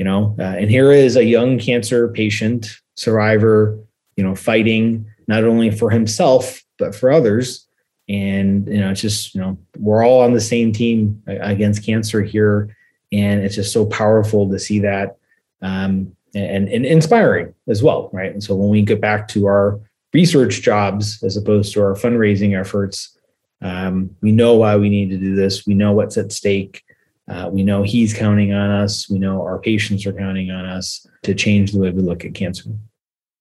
you 0.00 0.04
know, 0.04 0.34
uh, 0.38 0.56
and 0.56 0.70
here 0.70 0.92
is 0.92 1.16
a 1.16 1.24
young 1.24 1.58
cancer 1.58 2.08
patient 2.08 2.70
survivor, 2.96 3.78
you 4.16 4.24
know, 4.24 4.34
fighting 4.34 5.04
not 5.28 5.44
only 5.44 5.70
for 5.70 5.90
himself 5.90 6.62
but 6.78 6.94
for 6.94 7.12
others. 7.12 7.66
And 8.08 8.66
you 8.66 8.80
know 8.80 8.90
it's 8.90 9.02
just 9.02 9.34
you 9.34 9.42
know 9.42 9.58
we're 9.76 10.02
all 10.02 10.22
on 10.22 10.32
the 10.32 10.40
same 10.40 10.72
team 10.72 11.22
against 11.26 11.84
cancer 11.84 12.22
here. 12.22 12.74
And 13.12 13.42
it's 13.42 13.54
just 13.54 13.74
so 13.74 13.84
powerful 13.84 14.48
to 14.48 14.58
see 14.58 14.78
that 14.78 15.18
um, 15.60 16.16
and, 16.34 16.66
and 16.70 16.86
inspiring 16.86 17.52
as 17.68 17.82
well 17.82 18.08
right? 18.14 18.32
And 18.32 18.42
so 18.42 18.56
when 18.56 18.70
we 18.70 18.80
get 18.80 19.02
back 19.02 19.28
to 19.28 19.44
our 19.44 19.78
research 20.14 20.62
jobs 20.62 21.22
as 21.22 21.36
opposed 21.36 21.74
to 21.74 21.82
our 21.82 21.92
fundraising 21.92 22.58
efforts 22.58 23.18
um, 23.60 24.16
we 24.22 24.32
know 24.32 24.54
why 24.54 24.76
we 24.76 24.88
need 24.88 25.10
to 25.10 25.18
do 25.18 25.34
this. 25.36 25.66
We 25.66 25.74
know 25.74 25.92
what's 25.92 26.16
at 26.16 26.32
stake 26.32 26.82
uh, 27.28 27.48
we 27.52 27.62
know 27.62 27.82
he's 27.82 28.12
counting 28.12 28.52
on 28.52 28.70
us. 28.70 29.08
We 29.08 29.18
know 29.18 29.42
our 29.42 29.58
patients 29.58 30.06
are 30.06 30.12
counting 30.12 30.50
on 30.50 30.64
us 30.64 31.06
to 31.22 31.34
change 31.34 31.72
the 31.72 31.78
way 31.78 31.90
we 31.90 32.02
look 32.02 32.24
at 32.24 32.34
cancer. 32.34 32.70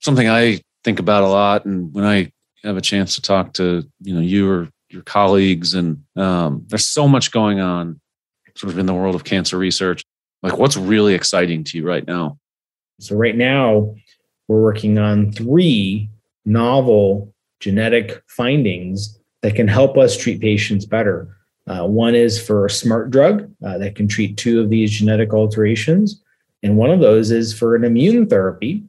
Something 0.02 0.30
i 0.30 0.62
think 0.86 1.00
about 1.00 1.24
a 1.24 1.28
lot 1.28 1.66
and 1.66 1.94
when 1.94 2.06
i 2.06 2.32
have 2.64 2.78
a 2.78 2.82
chance 2.82 3.16
to 3.16 3.22
talk 3.22 3.52
to 3.52 3.84
you 4.02 4.14
know 4.14 4.22
you 4.22 4.50
or 4.50 4.70
your 4.90 5.04
colleagues 5.04 5.74
and 5.76 6.04
um, 6.16 6.64
there's 6.68 6.86
so 6.86 7.08
much 7.08 7.32
going 7.32 7.60
on 7.60 8.00
sort 8.56 8.74
of 8.74 8.80
in 8.80 8.86
the 8.86 8.94
world 8.94 9.16
of 9.16 9.24
cancer 9.24 9.58
research. 9.58 10.04
Like 10.42 10.58
what's 10.58 10.78
really 10.78 11.14
exciting 11.14 11.64
to 11.66 11.78
you 11.78 11.88
right 11.88 12.06
now? 12.06 12.38
So 13.00 13.16
right 13.16 13.36
now 13.36 13.96
we're 14.48 14.62
working 14.62 14.98
on 14.98 15.32
three 15.32 16.10
novel 16.46 17.34
genetic 17.60 18.24
findings 18.28 19.20
that 19.42 19.56
can 19.56 19.68
help 19.68 19.98
us 19.98 20.18
treat 20.18 20.42
patients 20.42 20.86
better 20.86 21.38
uh, 21.70 21.86
one 21.86 22.16
is 22.16 22.42
for 22.42 22.66
a 22.66 22.70
smart 22.70 23.12
drug 23.12 23.50
uh, 23.64 23.78
that 23.78 23.96
can 23.96 24.08
treat 24.08 24.38
two 24.38 24.60
of 24.60 24.70
these 24.70 24.92
genetic 24.92 25.34
alterations 25.34 26.22
And 26.64 26.78
one 26.78 26.90
of 26.90 27.00
those 27.00 27.32
is 27.32 27.58
for 27.58 27.76
an 27.76 27.84
immune 27.84 28.28
therapy 28.28 28.84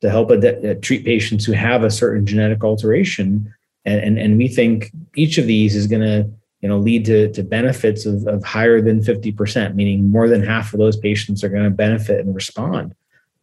to 0.00 0.08
help 0.08 0.30
ad- 0.30 0.64
uh, 0.64 0.74
treat 0.80 1.04
patients 1.04 1.44
who 1.44 1.52
have 1.52 1.82
a 1.82 1.90
certain 1.90 2.24
genetic 2.24 2.62
alteration. 2.62 3.52
And, 3.84 4.00
and, 4.00 4.18
and 4.18 4.38
we 4.38 4.48
think 4.48 4.92
each 5.16 5.38
of 5.38 5.46
these 5.46 5.74
is 5.74 5.86
going 5.86 6.02
to 6.02 6.30
you 6.60 6.68
know, 6.68 6.78
lead 6.78 7.04
to, 7.04 7.30
to 7.32 7.42
benefits 7.42 8.06
of, 8.06 8.26
of 8.26 8.42
higher 8.42 8.80
than 8.80 9.00
50%, 9.00 9.74
meaning 9.74 10.08
more 10.08 10.28
than 10.28 10.42
half 10.42 10.72
of 10.72 10.78
those 10.78 10.96
patients 10.96 11.44
are 11.44 11.50
going 11.50 11.64
to 11.64 11.70
benefit 11.70 12.24
and 12.24 12.34
respond, 12.34 12.94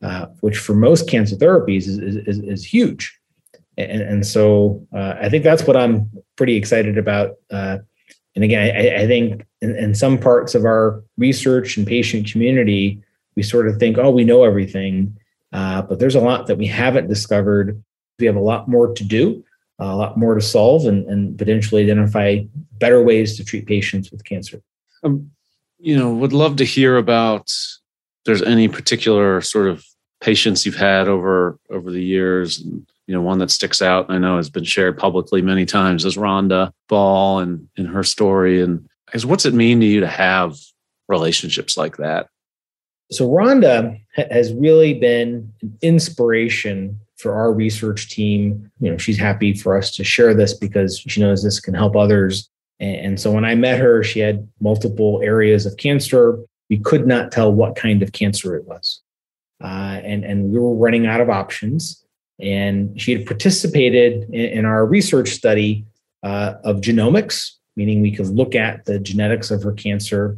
uh, 0.01 0.25
which 0.39 0.57
for 0.57 0.73
most 0.73 1.07
cancer 1.07 1.36
therapies 1.36 1.88
is, 1.88 1.97
is, 1.99 2.39
is 2.39 2.65
huge. 2.65 3.19
And, 3.77 4.01
and 4.01 4.25
so 4.25 4.88
uh, 4.95 5.15
I 5.21 5.29
think 5.29 5.43
that's 5.43 5.67
what 5.67 5.77
I'm 5.77 6.10
pretty 6.36 6.55
excited 6.55 6.97
about. 6.97 7.36
And 8.36 8.44
again, 8.44 8.76
I, 8.76 9.04
I 9.04 9.08
think 9.08 9.46
in, 9.62 9.76
in, 9.76 9.94
some 9.94 10.17
parts 10.17 10.56
of 10.56 10.65
our 10.65 11.04
research 11.17 11.78
and 11.78 11.86
patient 11.86 12.32
community, 12.32 13.02
we 13.36 13.44
sort 13.44 13.67
of 13.67 13.78
think, 13.78 13.98
oh, 13.98 14.12
we 14.12 14.24
know 14.24 14.44
everything. 14.44 15.17
Uh, 15.52 15.82
but 15.82 16.00
there's 16.00 16.15
a 16.15 16.22
lot 16.22 16.48
that 16.48 16.58
we 16.58 16.65
haven't 16.65 17.08
discovered. 17.08 17.82
We 18.20 18.26
have 18.26 18.38
a 18.38 18.41
lot 18.41 18.67
more 18.67 18.94
to 18.94 19.04
do, 19.04 19.44
a 19.80 19.96
lot 19.96 20.17
more 20.17 20.36
to 20.36 20.41
solve, 20.41 20.86
and, 20.86 21.06
and 21.08 21.38
potentially 21.38 21.84
identify 21.84 22.44
better 22.80 23.04
ways 23.04 23.36
to 23.38 23.44
treat 23.44 23.65
patients 23.65 24.12
with 24.12 24.24
cancer. 24.24 24.62
Um, 25.04 25.32
you 25.80 25.98
know, 25.98 26.13
would 26.13 26.34
love 26.34 26.56
to 26.58 26.63
hear 26.63 26.98
about 26.98 27.52
there's 28.26 28.44
any 28.44 28.67
particular 28.67 29.41
sort 29.41 29.67
of 29.67 29.84
patients 30.22 30.65
you've 30.65 30.76
had 30.76 31.08
over 31.08 31.60
over 31.70 31.91
the 31.91 32.04
years. 32.04 32.60
And, 32.60 32.88
you 33.12 33.17
know, 33.17 33.24
one 33.24 33.39
that 33.39 33.52
sticks 33.52 33.82
out, 33.82 34.08
and 34.08 34.15
I 34.15 34.19
know 34.19 34.38
has 34.38 34.50
been 34.50 34.63
shared 34.63 34.97
publicly 34.97 35.41
many 35.41 35.65
times 35.65 36.06
is 36.06 36.15
Rhonda 36.15 36.71
Ball 36.88 37.39
and, 37.39 37.67
and 37.76 37.86
her 37.89 38.06
story. 38.06 38.62
And 38.62 38.88
is 39.12 39.26
what's 39.26 39.45
it 39.45 39.54
mean 39.54 39.82
to 39.82 39.86
you 39.86 40.00
to 40.00 40.08
have 40.08 40.56
relationships 41.10 41.76
like 41.76 41.97
that? 41.97 42.30
So 43.12 43.30
Rhonda 43.30 44.00
has 44.15 44.54
really 44.54 44.93
been 44.93 45.52
an 45.62 45.78
inspiration 45.82 47.02
for 47.17 47.34
our 47.34 47.52
research 47.52 48.10
team. 48.10 48.71
You 48.80 48.91
know, 48.91 48.97
she's 48.97 49.17
happy 49.17 49.56
for 49.56 49.78
us 49.78 49.93
to 49.97 50.06
share 50.06 50.34
this 50.34 50.54
because 50.54 50.97
she 51.00 51.19
knows 51.19 51.43
this 51.43 51.60
can 51.60 51.74
help 51.74 51.97
others. 51.97 52.50
And 52.80 53.19
so 53.19 53.30
when 53.30 53.43
I 53.43 53.56
met 53.56 53.78
her, 53.82 54.06
she 54.06 54.21
had 54.21 54.47
multiple 54.62 55.19
areas 55.21 55.65
of 55.65 55.76
cancer. 55.76 56.39
We 56.69 56.78
could 56.78 57.06
not 57.06 57.34
tell 57.34 57.52
what 57.52 57.76
kind 57.76 58.02
of 58.02 58.13
cancer 58.13 58.56
it 58.56 58.65
was. 58.69 59.02
Uh, 59.62 60.00
and, 60.02 60.24
and 60.24 60.54
we 60.54 60.60
were 60.60 60.74
running 60.74 61.08
out 61.08 61.19
of 61.19 61.30
options. 61.30 62.06
And 62.41 62.99
she 62.99 63.13
had 63.13 63.25
participated 63.25 64.23
in, 64.34 64.60
in 64.60 64.65
our 64.65 64.86
research 64.86 65.30
study 65.30 65.86
uh, 66.23 66.56
of 66.63 66.77
genomics, 66.77 67.51
meaning 67.75 68.01
we 68.01 68.12
could 68.12 68.27
look 68.27 68.56
at 68.56 68.86
the 68.86 68.99
genetics 68.99 69.51
of 69.51 69.63
her 69.63 69.73
cancer 69.73 70.38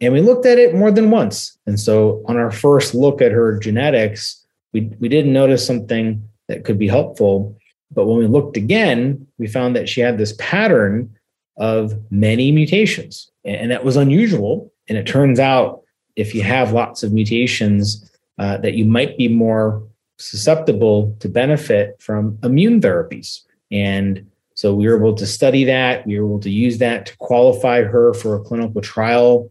and 0.00 0.12
we 0.12 0.20
looked 0.20 0.46
at 0.46 0.58
it 0.58 0.74
more 0.74 0.90
than 0.90 1.10
once. 1.10 1.58
And 1.66 1.78
so 1.78 2.22
on 2.26 2.36
our 2.36 2.50
first 2.50 2.94
look 2.94 3.20
at 3.20 3.32
her 3.32 3.58
genetics, 3.58 4.44
we, 4.72 4.92
we 4.98 5.08
didn't 5.08 5.32
notice 5.32 5.66
something 5.66 6.26
that 6.48 6.64
could 6.64 6.78
be 6.78 6.88
helpful. 6.88 7.56
But 7.90 8.06
when 8.06 8.18
we 8.18 8.26
looked 8.26 8.56
again, 8.56 9.26
we 9.38 9.46
found 9.46 9.76
that 9.76 9.88
she 9.88 10.00
had 10.00 10.16
this 10.16 10.34
pattern 10.38 11.14
of 11.58 11.94
many 12.10 12.50
mutations. 12.50 13.30
And 13.44 13.70
that 13.70 13.84
was 13.84 13.96
unusual. 13.96 14.72
And 14.88 14.96
it 14.96 15.06
turns 15.06 15.38
out 15.38 15.82
if 16.16 16.34
you 16.34 16.42
have 16.42 16.72
lots 16.72 17.02
of 17.02 17.12
mutations, 17.12 18.10
uh, 18.38 18.56
that 18.58 18.74
you 18.74 18.86
might 18.86 19.18
be 19.18 19.28
more 19.28 19.82
susceptible 20.20 21.16
to 21.20 21.28
benefit 21.28 21.96
from 22.00 22.38
immune 22.42 22.80
therapies. 22.80 23.40
And 23.72 24.26
so 24.54 24.74
we 24.74 24.86
were 24.86 24.96
able 24.96 25.14
to 25.14 25.26
study 25.26 25.64
that. 25.64 26.06
We 26.06 26.20
were 26.20 26.26
able 26.26 26.40
to 26.40 26.50
use 26.50 26.78
that 26.78 27.06
to 27.06 27.16
qualify 27.16 27.82
her 27.82 28.12
for 28.14 28.36
a 28.36 28.40
clinical 28.40 28.80
trial 28.80 29.50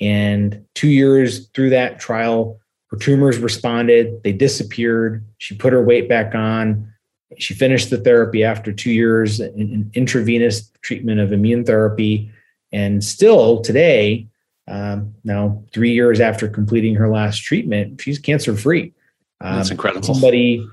and 0.00 0.64
two 0.74 0.88
years 0.88 1.48
through 1.48 1.70
that 1.70 2.00
trial, 2.00 2.58
her 2.86 2.96
tumors 2.96 3.38
responded, 3.38 4.22
they 4.24 4.32
disappeared. 4.32 5.24
She 5.38 5.54
put 5.54 5.72
her 5.72 5.82
weight 5.82 6.08
back 6.08 6.34
on. 6.34 6.92
She 7.38 7.54
finished 7.54 7.90
the 7.90 7.98
therapy 7.98 8.42
after 8.42 8.72
two 8.72 8.90
years 8.90 9.38
in, 9.38 9.54
in 9.54 9.90
intravenous 9.94 10.70
treatment 10.82 11.20
of 11.20 11.32
immune 11.32 11.64
therapy. 11.64 12.30
And 12.72 13.04
still 13.04 13.60
today, 13.60 14.26
um, 14.66 15.14
now 15.22 15.62
three 15.72 15.92
years 15.92 16.18
after 16.20 16.48
completing 16.48 16.94
her 16.96 17.08
last 17.08 17.38
treatment, 17.38 18.00
she's 18.00 18.18
cancer 18.18 18.56
free. 18.56 18.92
Um, 19.40 19.56
That's 19.56 19.70
incredible. 19.70 20.02
Somebody 20.02 20.66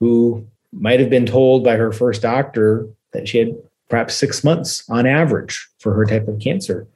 who 0.00 0.46
might 0.72 1.00
have 1.00 1.10
been 1.10 1.26
told 1.26 1.64
by 1.64 1.76
her 1.76 1.92
first 1.92 2.22
doctor 2.22 2.88
that 3.12 3.28
she 3.28 3.38
had 3.38 3.56
perhaps 3.88 4.14
six 4.14 4.42
months 4.42 4.88
on 4.88 5.06
average 5.06 5.68
for 5.78 5.92
her 5.94 6.06
type 6.06 6.28
of 6.28 6.40
cancer. 6.40 6.88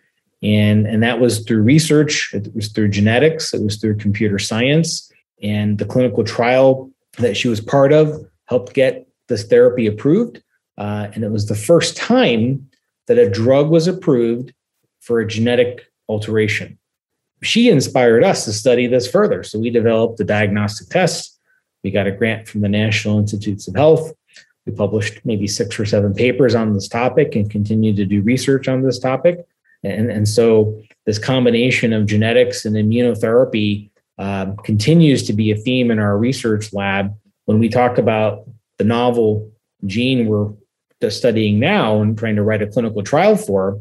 And 0.43 0.87
and 0.87 1.03
that 1.03 1.21
was 1.21 1.41
through 1.45 1.63
research 1.63 2.31
it 2.35 2.55
was 2.55 2.69
through 2.69 2.89
genetics 2.89 3.55
it 3.55 3.63
was 3.63 3.77
through 3.77 3.97
computer 3.97 4.39
science. 4.39 5.11
And 5.43 5.79
the 5.79 5.85
clinical 5.85 6.25
trial 6.25 6.91
that 7.19 7.37
she 7.37 7.49
was 7.49 7.61
part 7.61 7.93
of 7.93 8.25
helped 8.47 8.75
get 8.75 9.07
this 9.29 9.45
therapy 9.45 9.87
approved. 9.87 10.43
Uh, 10.79 11.09
and 11.15 11.25
it 11.25 11.31
was 11.31 11.47
the 11.47 11.55
first 11.55 11.97
time 11.97 12.69
that 13.07 13.19
a 13.19 13.29
drug 13.29 13.71
was 13.71 13.87
approved 13.87 14.53
for 15.01 15.21
a 15.21 15.27
genetic 15.27 15.87
alteration 16.09 16.79
she 17.43 17.69
inspired 17.69 18.25
us 18.25 18.45
to 18.45 18.53
study 18.53 18.87
this 18.87 19.11
further 19.11 19.43
so 19.43 19.59
we 19.59 19.71
developed 19.71 20.21
a 20.21 20.25
diagnostic 20.25 20.89
test 20.89 21.39
we 21.83 21.91
got 21.91 22.07
a 22.07 22.13
grant 22.13 22.49
from 22.49 22.61
the 22.61 22.69
national 22.69 23.19
institutes 23.19 23.69
of 23.69 23.75
health 23.75 24.13
we 24.67 24.73
published 24.73 25.21
maybe 25.25 25.47
six 25.47 25.79
or 25.79 25.87
seven 25.87 26.13
papers 26.13 26.55
on 26.55 26.73
this 26.73 26.89
topic 26.89 27.37
and 27.37 27.51
continue 27.51 27.95
to 27.95 28.05
do 28.05 28.23
research 28.23 28.69
on 28.69 28.83
this 28.83 28.99
topic 28.99 29.47
and, 29.85 30.11
and 30.11 30.29
so 30.29 30.83
this 31.05 31.19
combination 31.19 31.93
of 31.93 32.07
genetics 32.07 32.65
and 32.65 32.77
immunotherapy 32.77 33.91
uh, 34.19 34.53
continues 34.65 35.23
to 35.25 35.33
be 35.33 35.51
a 35.51 35.57
theme 35.57 35.91
in 35.91 35.99
our 35.99 36.17
research 36.19 36.73
lab. 36.73 37.15
When 37.45 37.59
we 37.59 37.69
talk 37.69 37.99
about 37.99 38.49
the 38.79 38.85
novel 38.85 39.51
gene 39.85 40.27
we're 40.27 40.53
studying 41.11 41.61
now 41.61 42.01
and 42.01 42.19
trying 42.19 42.37
to 42.37 42.43
write 42.43 42.63
a 42.63 42.67
clinical 42.67 43.03
trial 43.03 43.37
for, 43.37 43.81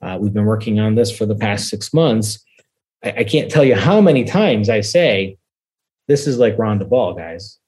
uh, 0.00 0.16
we've 0.20 0.32
been 0.32 0.46
working 0.46 0.80
on 0.80 0.94
this 0.94 1.16
for 1.16 1.26
the 1.26 1.36
past 1.36 1.68
six 1.68 1.92
months. 1.92 2.44
I, 3.04 3.12
I 3.18 3.24
can't 3.24 3.50
tell 3.50 3.64
you 3.64 3.74
how 3.74 4.00
many 4.00 4.24
times 4.24 4.68
I 4.68 4.80
say, 4.80 5.38
this 6.06 6.26
is 6.26 6.38
like 6.38 6.56
Rhonda 6.56 6.88
Ball, 6.88 7.14
guys. 7.14 7.58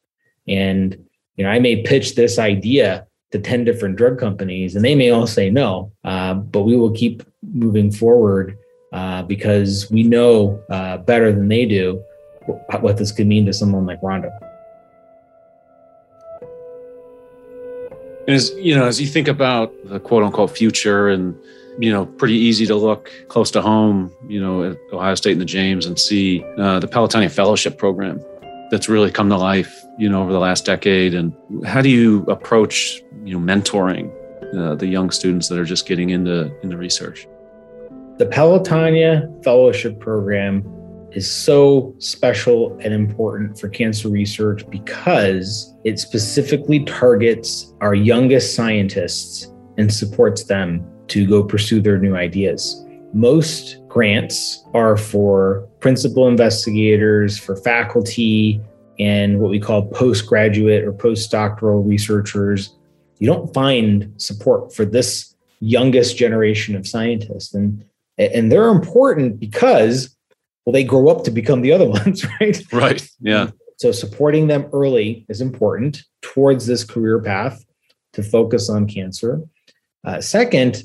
And 0.48 1.06
you 1.36 1.44
know, 1.44 1.50
I 1.50 1.58
may 1.58 1.82
pitch 1.82 2.14
this 2.14 2.38
idea 2.38 3.06
to 3.32 3.38
10 3.38 3.64
different 3.64 3.96
drug 3.96 4.18
companies 4.18 4.74
and 4.74 4.84
they 4.84 4.94
may 4.94 5.10
all 5.10 5.26
say 5.26 5.50
no 5.50 5.92
uh, 6.02 6.34
but 6.34 6.62
we 6.62 6.76
will 6.76 6.90
keep 6.90 7.22
moving 7.42 7.90
forward 7.90 8.58
uh, 8.92 9.22
because 9.22 9.88
we 9.90 10.02
know 10.02 10.60
uh, 10.68 10.96
better 10.98 11.32
than 11.32 11.48
they 11.48 11.64
do 11.64 12.02
what 12.80 12.96
this 12.96 13.12
could 13.12 13.26
mean 13.26 13.46
to 13.46 13.52
someone 13.52 13.86
like 13.86 14.00
Rhonda. 14.00 14.30
And 18.26 18.36
as 18.36 18.50
you 18.56 18.74
know, 18.74 18.86
as 18.86 19.00
you 19.00 19.06
think 19.06 19.28
about 19.28 19.72
the 19.84 20.00
quote 20.00 20.22
unquote 20.22 20.56
future 20.56 21.08
and 21.08 21.36
you 21.78 21.92
know, 21.92 22.06
pretty 22.06 22.34
easy 22.34 22.66
to 22.66 22.74
look 22.74 23.10
close 23.28 23.50
to 23.52 23.62
home, 23.62 24.12
you 24.28 24.40
know, 24.40 24.70
at 24.70 24.78
Ohio 24.92 25.14
State 25.14 25.32
and 25.32 25.40
the 25.40 25.46
James 25.46 25.86
and 25.86 25.98
see 25.98 26.44
uh, 26.58 26.80
the 26.80 26.88
Pelotonia 26.88 27.30
Fellowship 27.30 27.78
Program 27.78 28.20
that's 28.70 28.88
really 28.88 29.10
come 29.10 29.28
to 29.28 29.36
life, 29.36 29.84
you 29.98 30.08
know, 30.08 30.22
over 30.22 30.32
the 30.32 30.38
last 30.38 30.64
decade. 30.64 31.14
And 31.14 31.34
how 31.64 31.82
do 31.82 31.88
you 31.88 32.22
approach, 32.24 33.02
you 33.24 33.38
know, 33.38 33.44
mentoring 33.44 34.12
uh, 34.56 34.74
the 34.74 34.86
young 34.86 35.10
students 35.10 35.48
that 35.48 35.58
are 35.58 35.64
just 35.64 35.86
getting 35.86 36.10
into 36.10 36.50
into 36.62 36.76
research? 36.76 37.26
The 38.18 38.26
Pelotonia 38.26 39.42
Fellowship 39.42 39.98
Program 39.98 40.64
is 41.12 41.30
so 41.30 41.94
special 41.98 42.78
and 42.80 42.94
important 42.94 43.58
for 43.58 43.68
cancer 43.68 44.08
research 44.08 44.68
because 44.70 45.74
it 45.84 45.98
specifically 45.98 46.84
targets 46.84 47.74
our 47.80 47.94
youngest 47.94 48.54
scientists 48.54 49.52
and 49.76 49.92
supports 49.92 50.44
them 50.44 50.86
to 51.10 51.26
go 51.26 51.42
pursue 51.42 51.80
their 51.80 51.98
new 51.98 52.16
ideas. 52.16 52.84
Most 53.12 53.78
grants 53.88 54.64
are 54.74 54.96
for 54.96 55.68
principal 55.80 56.28
investigators, 56.28 57.38
for 57.38 57.56
faculty, 57.56 58.60
and 58.98 59.40
what 59.40 59.50
we 59.50 59.58
call 59.58 59.86
postgraduate 59.86 60.84
or 60.84 60.92
postdoctoral 60.92 61.86
researchers. 61.86 62.76
You 63.18 63.26
don't 63.26 63.52
find 63.52 64.12
support 64.20 64.74
for 64.74 64.84
this 64.84 65.34
youngest 65.60 66.16
generation 66.16 66.76
of 66.76 66.86
scientists. 66.86 67.54
And, 67.54 67.84
and 68.18 68.52
they're 68.52 68.68
important 68.68 69.40
because, 69.40 70.16
well, 70.64 70.72
they 70.72 70.84
grow 70.84 71.08
up 71.08 71.24
to 71.24 71.30
become 71.30 71.62
the 71.62 71.72
other 71.72 71.88
ones, 71.88 72.24
right? 72.40 72.62
Right. 72.72 73.08
Yeah. 73.20 73.50
So 73.76 73.92
supporting 73.92 74.46
them 74.46 74.68
early 74.72 75.24
is 75.28 75.40
important 75.40 76.04
towards 76.20 76.66
this 76.66 76.84
career 76.84 77.20
path 77.20 77.64
to 78.12 78.22
focus 78.22 78.68
on 78.68 78.86
cancer. 78.86 79.40
Uh, 80.04 80.20
second, 80.20 80.84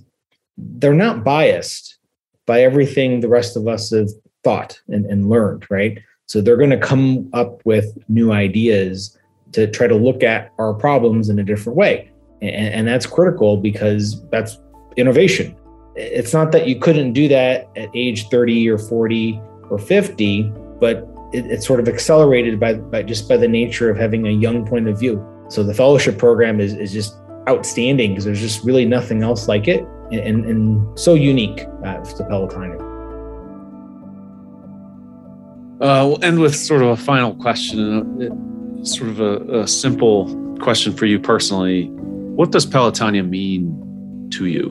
they're 0.58 0.94
not 0.94 1.24
biased 1.24 1.98
by 2.46 2.62
everything 2.62 3.20
the 3.20 3.30
rest 3.30 3.58
of 3.58 3.68
us 3.68 3.92
have 3.92 4.10
thought 4.44 4.80
and, 4.88 5.06
and 5.06 5.30
learned, 5.30 5.66
right? 5.70 6.00
So 6.28 6.42
they're 6.42 6.58
going 6.58 6.70
to 6.72 6.78
come 6.78 7.30
up 7.34 7.62
with 7.66 7.98
new 8.08 8.32
ideas 8.32 9.18
to 9.52 9.68
try 9.68 9.88
to 9.88 9.96
look 9.96 10.24
at 10.24 10.52
our 10.60 10.74
problems 10.74 11.30
in 11.30 11.40
a 11.40 11.44
different 11.44 11.78
way. 11.78 12.12
And, 12.42 12.74
and 12.74 12.88
that's 12.88 13.06
critical 13.06 13.58
because 13.58 14.24
that's 14.30 14.60
innovation. 14.98 15.56
It's 15.96 16.34
not 16.34 16.52
that 16.52 16.68
you 16.68 16.80
couldn't 16.80 17.14
do 17.14 17.28
that 17.30 17.70
at 17.76 17.90
age 17.94 18.28
30 18.30 18.70
or 18.70 18.78
40 18.78 19.40
or 19.70 19.78
50, 19.78 20.52
but 20.80 21.08
it, 21.32 21.46
it's 21.46 21.66
sort 21.66 21.80
of 21.80 21.88
accelerated 21.88 22.60
by, 22.60 22.74
by 22.74 23.04
just 23.04 23.30
by 23.30 23.38
the 23.38 23.48
nature 23.48 23.90
of 23.90 23.98
having 23.98 24.28
a 24.28 24.32
young 24.32 24.66
point 24.66 24.88
of 24.88 25.00
view. 25.00 25.26
So 25.50 25.64
the 25.64 25.74
fellowship 25.74 26.18
program 26.18 26.60
is, 26.60 26.74
is 26.74 26.92
just 26.92 27.16
outstanding 27.48 28.12
because 28.12 28.26
there's 28.26 28.42
just 28.42 28.64
really 28.64 28.86
nothing 28.86 29.24
else 29.24 29.48
like 29.48 29.68
it 29.68 29.86
and, 30.12 30.46
and, 30.46 31.00
so 31.00 31.14
unique 31.14 31.68
uh, 31.84 31.98
to 32.04 32.24
Pelotonia. 32.24 32.80
Uh, 35.82 36.08
we'll 36.08 36.24
end 36.24 36.40
with 36.40 36.56
sort 36.56 36.82
of 36.82 36.90
a 36.90 36.98
final 36.98 37.36
question, 37.36 38.22
uh, 38.22 38.86
sort 38.86 39.10
of 39.10 39.20
a, 39.20 39.62
a 39.62 39.68
simple 39.68 40.58
question 40.62 40.94
for 40.94 41.06
you 41.06 41.20
personally. 41.20 41.88
What 41.90 42.52
does 42.52 42.66
Pelotonia 42.66 43.28
mean 43.28 44.30
to 44.32 44.46
you? 44.46 44.70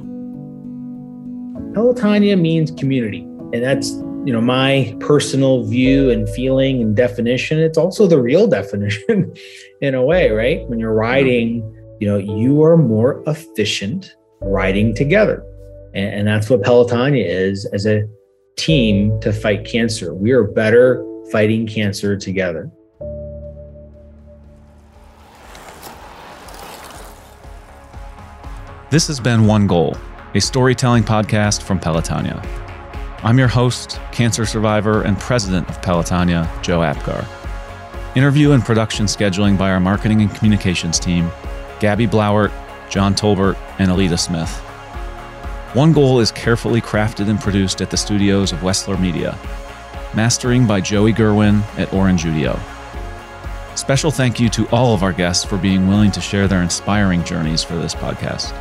Pelotonia 1.75 2.41
means 2.41 2.71
community, 2.71 3.21
and 3.53 3.63
that's 3.63 3.91
you 4.25 4.33
know 4.33 4.41
my 4.41 4.97
personal 5.01 5.65
view 5.65 6.11
and 6.11 6.29
feeling 6.31 6.81
and 6.81 6.97
definition. 6.97 7.59
It's 7.59 7.77
also 7.77 8.07
the 8.07 8.21
real 8.21 8.47
definition, 8.59 9.35
in 9.81 9.95
a 9.95 10.03
way, 10.03 10.31
right? 10.31 10.67
When 10.69 10.79
you're 10.79 10.95
riding, 10.95 11.63
you 12.01 12.07
know, 12.07 12.17
you 12.17 12.63
are 12.63 12.77
more 12.77 13.23
efficient 13.27 14.15
riding 14.45 14.95
together, 14.95 15.45
and, 15.95 16.15
and 16.15 16.29
that's 16.29 16.49
what 16.51 16.63
Pelotonia 16.63 17.25
is 17.25 17.65
as 17.67 17.87
a 17.87 18.05
team 18.57 19.19
to 19.21 19.33
fight 19.33 19.65
cancer. 19.65 20.15
We 20.15 20.33
are 20.33 20.45
better 20.45 21.05
fighting 21.31 21.67
cancer 21.67 22.17
together. 22.17 22.71
This 28.91 29.09
has 29.09 29.19
been 29.19 29.47
One 29.47 29.67
Goal, 29.67 29.97
a 30.35 30.41
storytelling 30.41 31.03
podcast 31.03 31.63
from 31.63 31.81
Pelotonia. 31.81 32.45
I'm 33.25 33.39
your 33.39 33.49
host, 33.49 33.99
cancer 34.13 34.47
survivor, 34.47 35.03
and 35.03 35.19
president 35.19 35.69
of 35.69 35.81
Pelotonia, 35.81 36.49
Joe 36.63 36.83
Apgar. 36.83 37.27
Interview 38.15 38.53
and 38.53 38.63
production 38.63 39.07
scheduling 39.07 39.59
by 39.59 39.71
our 39.71 39.81
marketing 39.81 40.21
and 40.21 40.33
communications 40.33 41.01
team, 41.01 41.29
Gabby 41.81 42.07
Blauert, 42.07 42.53
John 42.95 43.13
Tolbert, 43.13 43.59
and 43.81 43.91
Alita 43.91 44.17
Smith. 44.17 44.57
One 45.75 45.93
Goal 45.93 46.21
is 46.21 46.31
carefully 46.31 46.81
crafted 46.81 47.29
and 47.29 47.41
produced 47.41 47.81
at 47.81 47.91
the 47.91 47.97
studios 47.97 48.53
of 48.53 48.61
Westler 48.61 49.01
Media. 49.01 49.37
Mastering 50.15 50.65
by 50.65 50.81
Joey 50.81 51.13
Gerwin 51.13 51.63
at 51.77 51.93
Orange 51.93 52.23
Udio. 52.23 52.57
Special 53.77 54.13
thank 54.13 54.39
you 54.39 54.49
to 54.51 54.69
all 54.69 54.95
of 54.95 55.03
our 55.03 55.13
guests 55.13 55.45
for 55.45 55.59
being 55.59 55.89
willing 55.89 56.13
to 56.13 56.21
share 56.21 56.47
their 56.47 56.63
inspiring 56.63 57.25
journeys 57.25 57.65
for 57.65 57.75
this 57.75 57.97
podcast. 57.97 58.55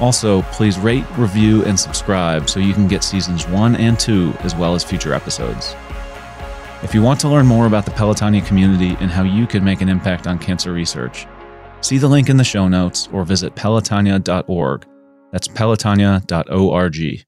Also, 0.00 0.42
please 0.52 0.78
rate, 0.78 1.06
review, 1.16 1.64
and 1.64 1.80
subscribe 1.80 2.46
so 2.46 2.60
you 2.60 2.74
can 2.74 2.88
get 2.88 3.02
seasons 3.02 3.48
one 3.48 3.74
and 3.74 3.98
two, 3.98 4.34
as 4.40 4.54
well 4.54 4.74
as 4.74 4.84
future 4.84 5.14
episodes. 5.14 5.74
If 6.82 6.92
you 6.92 7.00
want 7.00 7.18
to 7.20 7.28
learn 7.28 7.46
more 7.46 7.64
about 7.64 7.86
the 7.86 7.90
Pelotonia 7.92 8.44
community 8.44 8.98
and 9.00 9.10
how 9.10 9.22
you 9.22 9.46
can 9.46 9.64
make 9.64 9.80
an 9.80 9.88
impact 9.88 10.26
on 10.26 10.38
cancer 10.38 10.74
research, 10.74 11.26
see 11.80 11.98
the 11.98 12.08
link 12.08 12.28
in 12.28 12.36
the 12.36 12.44
show 12.44 12.68
notes 12.68 13.08
or 13.12 13.24
visit 13.24 13.54
pelotonia.org 13.54 14.86
that's 15.32 15.48
pelotonia.org. 15.48 17.26